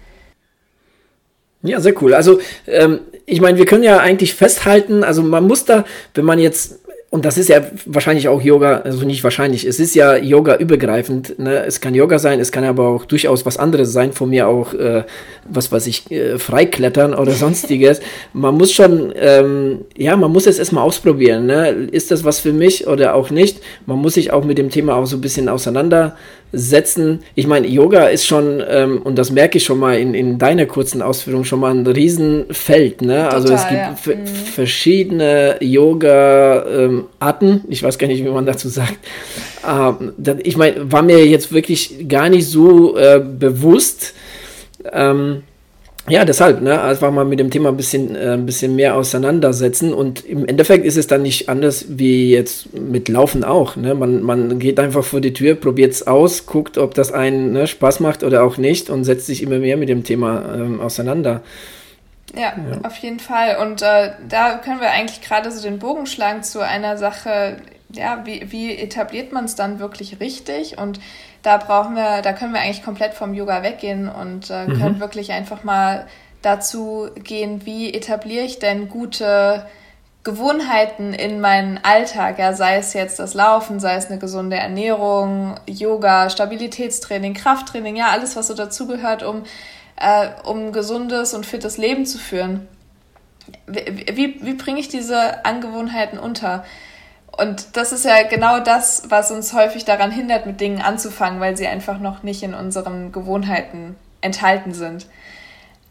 [1.61, 2.13] Ja, sehr cool.
[2.13, 5.83] Also ähm, ich meine, wir können ja eigentlich festhalten, also man muss da,
[6.13, 6.79] wenn man jetzt
[7.15, 11.39] und das ist ja wahrscheinlich auch Yoga, also nicht wahrscheinlich, es ist ja Yoga übergreifend.
[11.39, 11.63] Ne?
[11.65, 14.73] Es kann Yoga sein, es kann aber auch durchaus was anderes sein, von mir auch,
[14.73, 15.05] äh,
[15.47, 18.01] was weiß ich, äh, Freiklettern oder sonstiges.
[18.33, 21.45] man muss schon, ähm, ja, man muss es erstmal ausprobieren.
[21.45, 21.69] Ne?
[21.69, 23.61] Ist das was für mich oder auch nicht?
[23.85, 26.17] Man muss sich auch mit dem Thema auch so ein bisschen auseinandersetzen
[26.51, 27.19] setzen.
[27.35, 30.65] Ich meine, Yoga ist schon, ähm, und das merke ich schon mal in, in deiner
[30.65, 33.01] kurzen Ausführung, schon mal ein Riesenfeld.
[33.01, 33.23] Ne?
[33.23, 33.95] Total, also es gibt ja.
[34.15, 34.25] mhm.
[34.27, 37.47] verschiedene Yoga-Arten.
[37.47, 38.99] Ähm, ich weiß gar nicht, wie man dazu sagt.
[39.67, 44.13] Ähm, das, ich meine, war mir jetzt wirklich gar nicht so äh, bewusst.
[44.91, 45.43] Ähm,
[46.07, 49.93] ja, deshalb, ne, einfach mal mit dem Thema ein bisschen, äh, ein bisschen mehr auseinandersetzen.
[49.93, 53.75] Und im Endeffekt ist es dann nicht anders wie jetzt mit Laufen auch.
[53.75, 53.95] Ne?
[53.95, 57.65] Man, man geht einfach vor die Tür, probiert es aus, guckt, ob das einen ne,
[57.65, 61.41] Spaß macht oder auch nicht und setzt sich immer mehr mit dem Thema ähm, auseinander.
[62.35, 63.57] Ja, ja, auf jeden Fall.
[63.61, 67.57] Und äh, da können wir eigentlich gerade so den Bogen schlagen zu einer Sache,
[67.93, 70.77] ja, wie, wie etabliert man es dann wirklich richtig?
[70.77, 70.99] Und
[71.45, 74.79] da brauchen wir, da können wir eigentlich komplett vom Yoga weggehen und äh, mhm.
[74.79, 76.07] können wirklich einfach mal
[76.41, 79.65] dazu gehen, wie etabliere ich denn gute
[80.23, 85.55] Gewohnheiten in meinen Alltag, ja, sei es jetzt das Laufen, sei es eine gesunde Ernährung,
[85.67, 89.43] Yoga, Stabilitätstraining, Krafttraining, ja, alles, was so dazugehört, um,
[89.97, 92.67] äh, um ein gesundes und fittes Leben zu führen.
[93.67, 96.65] Wie, wie, wie bringe ich diese Angewohnheiten unter?
[97.37, 101.57] Und das ist ja genau das, was uns häufig daran hindert, mit Dingen anzufangen, weil
[101.57, 105.07] sie einfach noch nicht in unseren Gewohnheiten enthalten sind.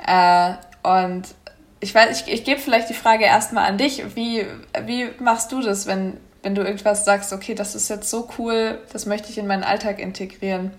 [0.07, 1.25] Äh, und
[1.81, 4.17] ich weiß, ich, ich gebe vielleicht die Frage erstmal an dich.
[4.17, 4.47] Wie,
[4.87, 8.79] wie machst du das, wenn, wenn du irgendwas sagst, okay, das ist jetzt so cool,
[8.93, 10.73] das möchte ich in meinen Alltag integrieren?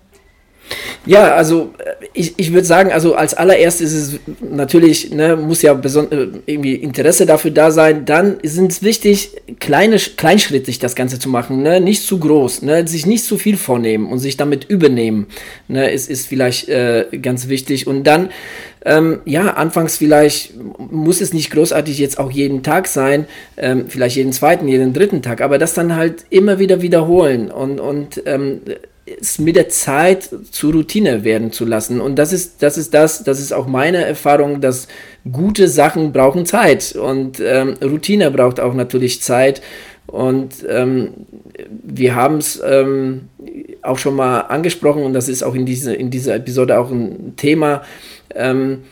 [1.05, 5.61] Ja, also äh, ich, ich würde sagen, also als allererstes ist es natürlich, ne, muss
[5.61, 8.05] ja äh, irgendwie Interesse dafür da sein.
[8.05, 11.79] Dann sind es wichtig, kleine, kleinschrittig das Ganze zu machen, ne?
[11.79, 12.87] nicht zu groß, ne?
[12.87, 15.27] sich nicht zu viel vornehmen und sich damit übernehmen,
[15.67, 15.91] ne?
[15.91, 17.85] ist, ist vielleicht äh, ganz wichtig.
[17.85, 18.29] Und dann,
[18.83, 23.25] ähm, ja, anfangs vielleicht muss es nicht großartig jetzt auch jeden Tag sein,
[23.57, 27.79] ähm, vielleicht jeden zweiten, jeden dritten Tag, aber das dann halt immer wieder wiederholen und,
[27.79, 28.61] und ähm,
[29.05, 32.01] es mit der Zeit zur Routine werden zu lassen.
[32.01, 34.87] Und das ist, das ist das, das ist auch meine Erfahrung, dass
[35.31, 39.61] gute Sachen brauchen Zeit und ähm, Routine braucht auch natürlich Zeit.
[40.07, 41.13] Und ähm,
[41.69, 43.29] wir haben es ähm,
[43.81, 47.33] auch schon mal angesprochen und das ist auch in, diese, in dieser Episode auch ein
[47.37, 47.83] Thema.
[48.33, 48.83] Ähm,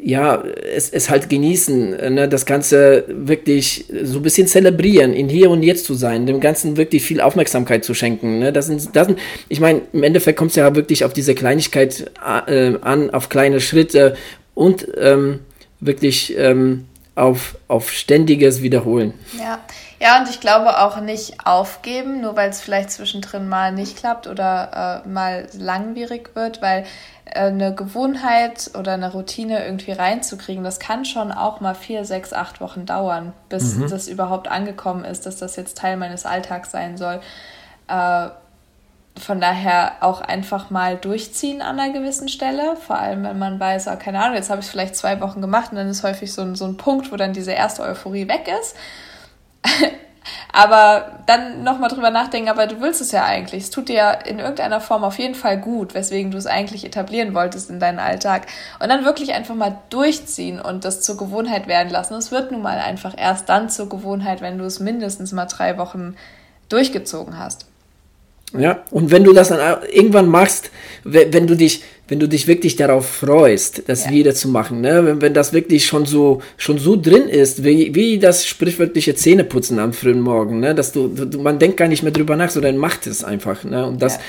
[0.00, 0.42] ja,
[0.74, 5.62] es, es halt genießen, ne, das Ganze wirklich so ein bisschen zelebrieren, in hier und
[5.62, 8.38] jetzt zu sein, dem Ganzen wirklich viel Aufmerksamkeit zu schenken.
[8.38, 9.18] Ne, das sind, das sind,
[9.48, 12.10] ich meine, im Endeffekt kommt es ja wirklich auf diese Kleinigkeit
[12.46, 14.14] äh, an, auf kleine Schritte
[14.54, 15.40] und ähm,
[15.80, 16.84] wirklich ähm,
[17.18, 19.14] auf, auf ständiges Wiederholen.
[19.38, 19.58] Ja.
[20.00, 24.28] Ja, und ich glaube auch nicht aufgeben, nur weil es vielleicht zwischendrin mal nicht klappt
[24.28, 26.84] oder äh, mal langwierig wird, weil
[27.24, 32.32] äh, eine Gewohnheit oder eine Routine irgendwie reinzukriegen, das kann schon auch mal vier, sechs,
[32.32, 33.88] acht Wochen dauern, bis mhm.
[33.88, 37.20] das überhaupt angekommen ist, dass das jetzt Teil meines Alltags sein soll.
[37.88, 38.28] Äh,
[39.18, 42.76] von daher auch einfach mal durchziehen an einer gewissen Stelle.
[42.76, 45.40] Vor allem, wenn man weiß, oh, keine Ahnung, jetzt habe ich es vielleicht zwei Wochen
[45.40, 48.28] gemacht und dann ist häufig so ein, so ein Punkt, wo dann diese erste Euphorie
[48.28, 48.76] weg ist.
[50.52, 53.64] aber dann nochmal drüber nachdenken, aber du willst es ja eigentlich.
[53.64, 57.34] Es tut dir in irgendeiner Form auf jeden Fall gut, weswegen du es eigentlich etablieren
[57.34, 58.46] wolltest in deinen Alltag.
[58.80, 62.14] Und dann wirklich einfach mal durchziehen und das zur Gewohnheit werden lassen.
[62.14, 65.78] Es wird nun mal einfach erst dann zur Gewohnheit, wenn du es mindestens mal drei
[65.78, 66.16] Wochen
[66.68, 67.67] durchgezogen hast.
[68.56, 70.70] Ja, und wenn du das dann irgendwann machst,
[71.04, 74.10] wenn du dich, wenn du dich wirklich darauf freust, das ja.
[74.10, 75.04] wieder zu machen, ne?
[75.04, 79.78] wenn, wenn das wirklich schon so, schon so drin ist, wie, wie das sprichwörtliche Zähneputzen
[79.78, 80.74] am frühen Morgen, ne?
[80.74, 83.64] dass du, du, man denkt gar nicht mehr drüber nach, sondern macht es einfach.
[83.64, 83.84] Ne?
[83.84, 84.20] Und das, ja.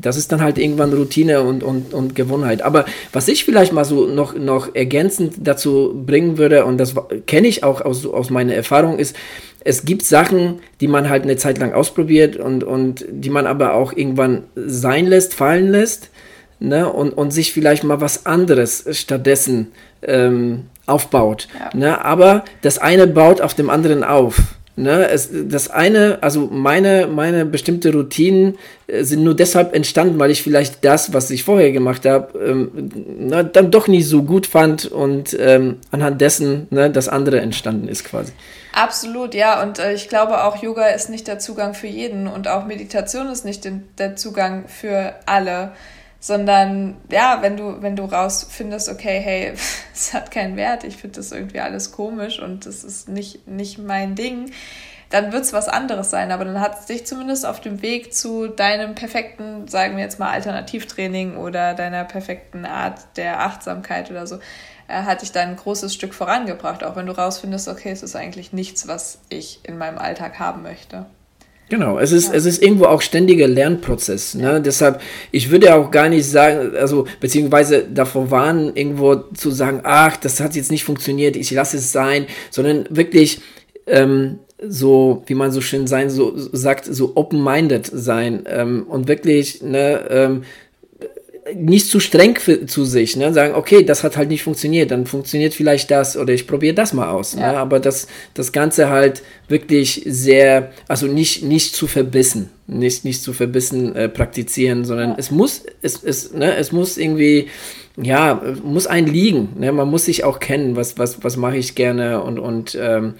[0.00, 2.62] das ist dann halt irgendwann Routine und, und, und Gewohnheit.
[2.62, 6.94] Aber was ich vielleicht mal so noch, noch ergänzend dazu bringen würde, und das
[7.26, 9.16] kenne ich auch aus, aus meiner Erfahrung, ist,
[9.64, 13.74] es gibt Sachen, die man halt eine Zeit lang ausprobiert und, und die man aber
[13.74, 16.10] auch irgendwann sein lässt, fallen lässt
[16.60, 16.90] ne?
[16.90, 21.48] und, und sich vielleicht mal was anderes stattdessen ähm, aufbaut.
[21.58, 21.76] Ja.
[21.76, 22.04] Ne?
[22.04, 24.42] Aber das eine baut auf dem anderen auf.
[24.76, 28.58] Ne, es, das eine, also meine, meine bestimmte Routinen
[28.88, 33.50] äh, sind nur deshalb entstanden, weil ich vielleicht das, was ich vorher gemacht habe, ähm,
[33.52, 38.04] dann doch nicht so gut fand und ähm, anhand dessen ne, das andere entstanden ist
[38.04, 38.32] quasi.
[38.72, 39.62] Absolut, ja.
[39.62, 43.28] Und äh, ich glaube auch, Yoga ist nicht der Zugang für jeden und auch Meditation
[43.28, 45.70] ist nicht den, der Zugang für alle.
[46.24, 49.52] Sondern ja, wenn du, wenn du rausfindest, okay, hey,
[49.92, 53.76] es hat keinen Wert, ich finde das irgendwie alles komisch und das ist nicht, nicht
[53.76, 54.50] mein Ding,
[55.10, 56.32] dann wird es was anderes sein.
[56.32, 60.18] Aber dann hat es dich zumindest auf dem Weg zu deinem perfekten, sagen wir jetzt
[60.18, 64.36] mal, Alternativtraining oder deiner perfekten Art der Achtsamkeit oder so,
[64.88, 68.16] äh, hat dich dann ein großes Stück vorangebracht, auch wenn du rausfindest, okay, es ist
[68.16, 71.04] eigentlich nichts, was ich in meinem Alltag haben möchte.
[71.70, 72.34] Genau, es ist, ja.
[72.34, 74.34] es ist irgendwo auch ständiger Lernprozess.
[74.34, 74.42] Ne?
[74.42, 74.58] Ja.
[74.58, 75.00] Deshalb,
[75.32, 80.40] ich würde auch gar nicht sagen, also beziehungsweise davor warnen, irgendwo zu sagen, ach, das
[80.40, 83.40] hat jetzt nicht funktioniert, ich lasse es sein, sondern wirklich
[83.86, 89.62] ähm, so, wie man so schön sein, so sagt, so open-minded sein ähm, und wirklich
[89.62, 90.42] ne, ähm,
[91.54, 93.32] nicht zu streng für, zu sich, ne?
[93.32, 96.92] sagen, okay, das hat halt nicht funktioniert, dann funktioniert vielleicht das oder ich probiere das
[96.92, 97.34] mal aus.
[97.34, 97.42] Ne?
[97.42, 97.52] Ja.
[97.52, 97.58] Ne?
[97.58, 103.32] Aber das, das Ganze halt wirklich sehr, also nicht, nicht zu verbissen, nicht, nicht zu
[103.32, 105.16] verbissen äh, praktizieren, sondern ja.
[105.18, 107.48] es muss, es, es, ne, es muss irgendwie,
[107.96, 109.50] ja, muss ein liegen.
[109.58, 109.72] Ne?
[109.72, 113.14] Man muss sich auch kennen, was, was, was mache ich gerne und, und ähm,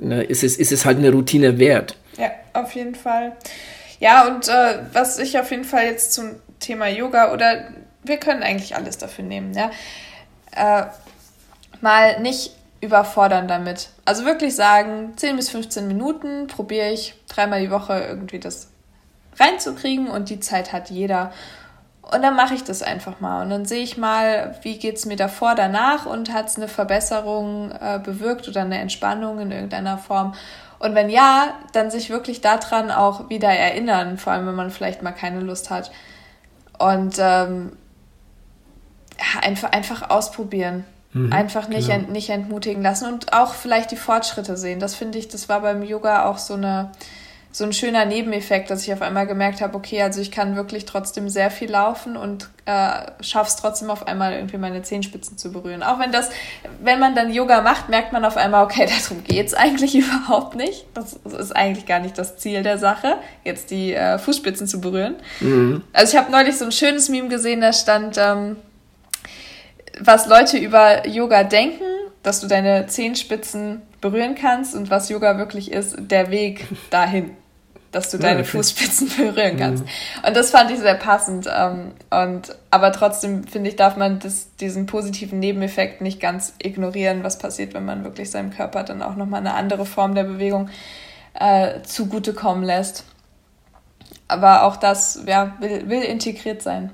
[0.00, 1.96] ne, ist, es, ist es halt eine Routine wert.
[2.18, 3.36] Ja, auf jeden Fall.
[4.00, 7.68] Ja, und äh, was ich auf jeden Fall jetzt zum Thema Yoga oder
[8.02, 9.70] wir können eigentlich alles dafür nehmen, ja.
[10.54, 10.86] Äh,
[11.80, 13.90] mal nicht überfordern damit.
[14.04, 18.68] Also wirklich sagen, 10 bis 15 Minuten probiere ich dreimal die Woche irgendwie das
[19.38, 21.32] reinzukriegen und die Zeit hat jeder.
[22.02, 25.04] Und dann mache ich das einfach mal und dann sehe ich mal, wie geht es
[25.04, 29.98] mir davor, danach und hat es eine Verbesserung äh, bewirkt oder eine Entspannung in irgendeiner
[29.98, 30.34] Form.
[30.78, 35.02] Und wenn ja, dann sich wirklich daran auch wieder erinnern, vor allem wenn man vielleicht
[35.02, 35.90] mal keine Lust hat.
[36.78, 37.72] Und ähm,
[39.42, 40.84] einfach, einfach ausprobieren.
[41.12, 42.00] Mhm, einfach nicht, genau.
[42.00, 44.78] ent, nicht entmutigen lassen und auch vielleicht die Fortschritte sehen.
[44.78, 46.92] Das finde ich, das war beim Yoga auch so eine
[47.50, 50.84] so ein schöner Nebeneffekt, dass ich auf einmal gemerkt habe, okay, also ich kann wirklich
[50.84, 55.50] trotzdem sehr viel laufen und äh, schaffe es trotzdem auf einmal irgendwie meine Zehenspitzen zu
[55.50, 55.82] berühren.
[55.82, 56.28] Auch wenn das,
[56.82, 60.56] wenn man dann Yoga macht, merkt man auf einmal, okay, darum geht es eigentlich überhaupt
[60.56, 60.84] nicht.
[60.92, 65.16] Das ist eigentlich gar nicht das Ziel der Sache, jetzt die äh, Fußspitzen zu berühren.
[65.40, 65.82] Mhm.
[65.94, 68.56] Also ich habe neulich so ein schönes Meme gesehen, da stand, ähm,
[70.00, 71.82] was Leute über Yoga denken,
[72.22, 77.30] dass du deine Zehenspitzen berühren kannst und was Yoga wirklich ist, der Weg dahin,
[77.92, 79.84] dass du deine ja, Fußspitzen berühren kannst.
[79.84, 80.26] Mhm.
[80.26, 81.48] Und das fand ich sehr passend.
[81.52, 87.24] Ähm, und, aber trotzdem, finde ich, darf man das, diesen positiven Nebeneffekt nicht ganz ignorieren,
[87.24, 90.68] was passiert, wenn man wirklich seinem Körper dann auch nochmal eine andere Form der Bewegung
[91.34, 93.04] äh, zugutekommen lässt.
[94.26, 96.90] Aber auch das ja, will, will integriert sein.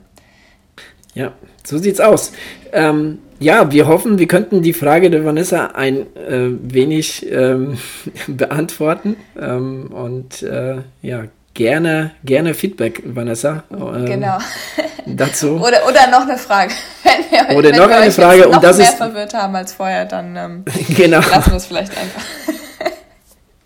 [1.14, 1.32] Ja,
[1.64, 2.32] so sieht's aus.
[2.72, 7.78] Ähm, ja, wir hoffen, wir könnten die Frage der Vanessa ein äh, wenig ähm,
[8.26, 9.16] beantworten.
[9.40, 11.24] Ähm, und äh, ja,
[11.54, 13.64] gerne, gerne Feedback, Vanessa.
[13.70, 14.38] Ähm, genau.
[15.06, 15.56] dazu.
[15.56, 16.72] oder, oder noch eine Frage.
[17.02, 18.48] Wenn wir, oder wenn noch wir eine Frage.
[18.48, 20.64] und das mehr ist verwirrt haben als vorher, dann ähm,
[20.96, 21.18] genau.
[21.18, 22.22] lassen wir es vielleicht einfach.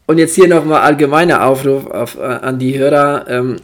[0.08, 3.26] Und jetzt hier nochmal allgemeiner Aufruf auf, äh, an die Hörer.
[3.28, 3.56] Ähm,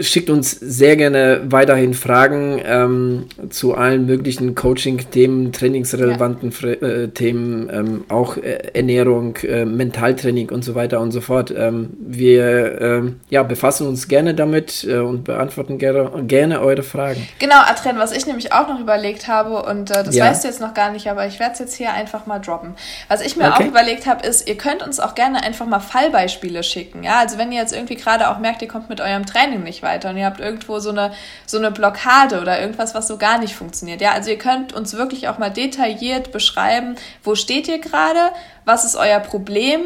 [0.00, 6.70] schickt uns sehr gerne weiterhin Fragen ähm, zu allen möglichen Coaching-Themen, trainingsrelevanten ja.
[6.70, 11.52] äh, Themen, ähm, auch äh, Ernährung, äh, Mentaltraining und so weiter und so fort.
[11.54, 17.28] Ähm, wir ähm, ja, befassen uns gerne damit äh, und beantworten gerne, gerne eure Fragen.
[17.38, 20.24] Genau, Adrian, was ich nämlich auch noch überlegt habe, und äh, das ja.
[20.24, 22.76] weißt du jetzt noch gar nicht, aber ich werde es jetzt hier einfach mal droppen.
[23.08, 23.64] Was ich mir okay.
[23.64, 27.02] auch überlegt habe, ist, ihr könnt uns auch gerne einfach mal Fallbeispiele schicken.
[27.02, 29.82] Ja, also wenn ihr jetzt irgendwie gerade auch merkt, ihr kommt mit eurem Training nicht
[29.82, 31.12] weiter und ihr habt irgendwo so eine,
[31.44, 34.00] so eine Blockade oder irgendwas, was so gar nicht funktioniert.
[34.00, 36.94] Ja, also ihr könnt uns wirklich auch mal detailliert beschreiben,
[37.24, 38.30] wo steht ihr gerade,
[38.64, 39.80] was ist euer Problem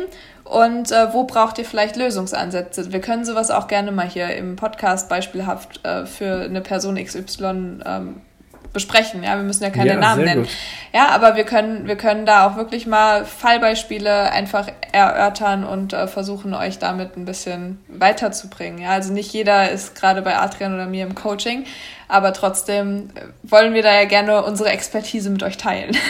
[0.45, 2.93] und äh, wo braucht ihr vielleicht Lösungsansätze?
[2.93, 7.81] Wir können sowas auch gerne mal hier im Podcast beispielhaft äh, für eine Person XY
[7.87, 8.21] ähm,
[8.75, 9.23] besprechen.
[9.23, 10.43] Ja, wir müssen ja keine ja, Namen nennen.
[10.43, 10.53] Gut.
[10.93, 16.07] Ja, aber wir können, wir können da auch wirklich mal Fallbeispiele einfach erörtern und äh,
[16.07, 18.83] versuchen, euch damit ein bisschen weiterzubringen.
[18.83, 21.65] Ja, also nicht jeder ist gerade bei Adrian oder mir im Coaching,
[22.09, 25.97] aber trotzdem äh, wollen wir da ja gerne unsere Expertise mit euch teilen.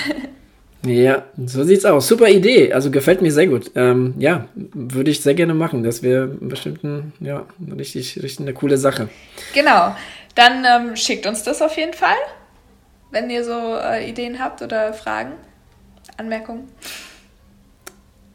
[0.86, 2.08] Ja, so sieht's aus.
[2.08, 2.74] Super Idee.
[2.74, 3.70] Also gefällt mir sehr gut.
[3.74, 5.82] Ähm, ja, würde ich sehr gerne machen.
[5.82, 9.08] Das wäre bestimmt ein, ja, richtig, richtig eine coole Sache.
[9.54, 9.96] Genau.
[10.34, 12.16] Dann ähm, schickt uns das auf jeden Fall
[13.14, 15.32] wenn ihr so äh, Ideen habt oder Fragen,
[16.18, 16.68] Anmerkungen.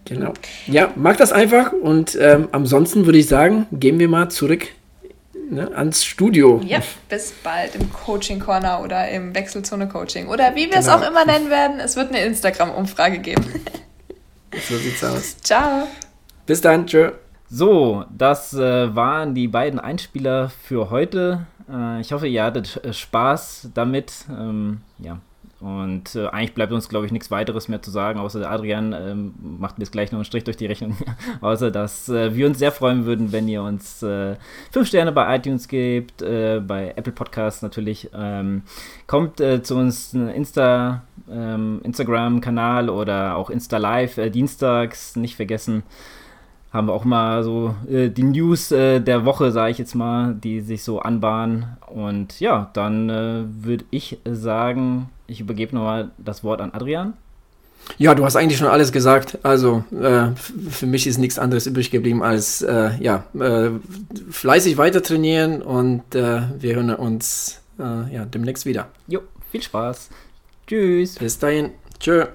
[0.05, 0.33] Genau.
[0.65, 4.67] Ja, macht das einfach und ähm, ansonsten würde ich sagen, gehen wir mal zurück
[5.51, 6.61] ne, ans Studio.
[6.65, 10.79] Ja, bis bald im Coaching Corner oder im Wechselzone Coaching oder wie wir genau.
[10.79, 11.79] es auch immer nennen werden.
[11.79, 13.45] Es wird eine Instagram-Umfrage geben.
[14.67, 15.37] so sieht's aus.
[15.43, 15.87] Ciao.
[16.47, 16.87] Bis dann.
[16.87, 17.11] Tschö.
[17.51, 21.47] So, das äh, waren die beiden Einspieler für heute.
[21.71, 24.25] Äh, ich hoffe, ihr hattet äh, Spaß damit.
[24.29, 25.19] Ähm, ja.
[25.59, 29.33] Und äh, eigentlich bleibt uns, glaube ich, nichts weiteres mehr zu sagen, außer Adrian ähm,
[29.41, 30.95] macht mir jetzt gleich noch einen Strich durch die Rechnung.
[31.41, 34.37] außer, dass äh, wir uns sehr freuen würden, wenn ihr uns äh,
[34.71, 38.09] fünf Sterne bei iTunes gebt, äh, bei Apple Podcasts natürlich.
[38.13, 38.63] Ähm,
[39.05, 45.35] kommt äh, zu uns ein Insta, ähm, Instagram-Kanal oder auch Insta Live äh, dienstags, nicht
[45.35, 45.83] vergessen
[46.71, 50.35] haben wir auch mal so äh, die News äh, der Woche, sage ich jetzt mal,
[50.35, 51.65] die sich so anbahnen.
[51.87, 57.13] Und ja, dann äh, würde ich sagen, ich übergebe nochmal das Wort an Adrian.
[57.97, 59.39] Ja, du hast eigentlich schon alles gesagt.
[59.41, 60.27] Also äh,
[60.69, 63.71] für mich ist nichts anderes übrig geblieben als äh, ja äh,
[64.29, 68.89] fleißig weiter trainieren und wir hören uns ja demnächst wieder.
[69.07, 69.21] Jo,
[69.51, 70.09] viel Spaß.
[70.67, 71.15] Tschüss.
[71.15, 71.71] Bis dahin.
[71.97, 72.25] Tschö.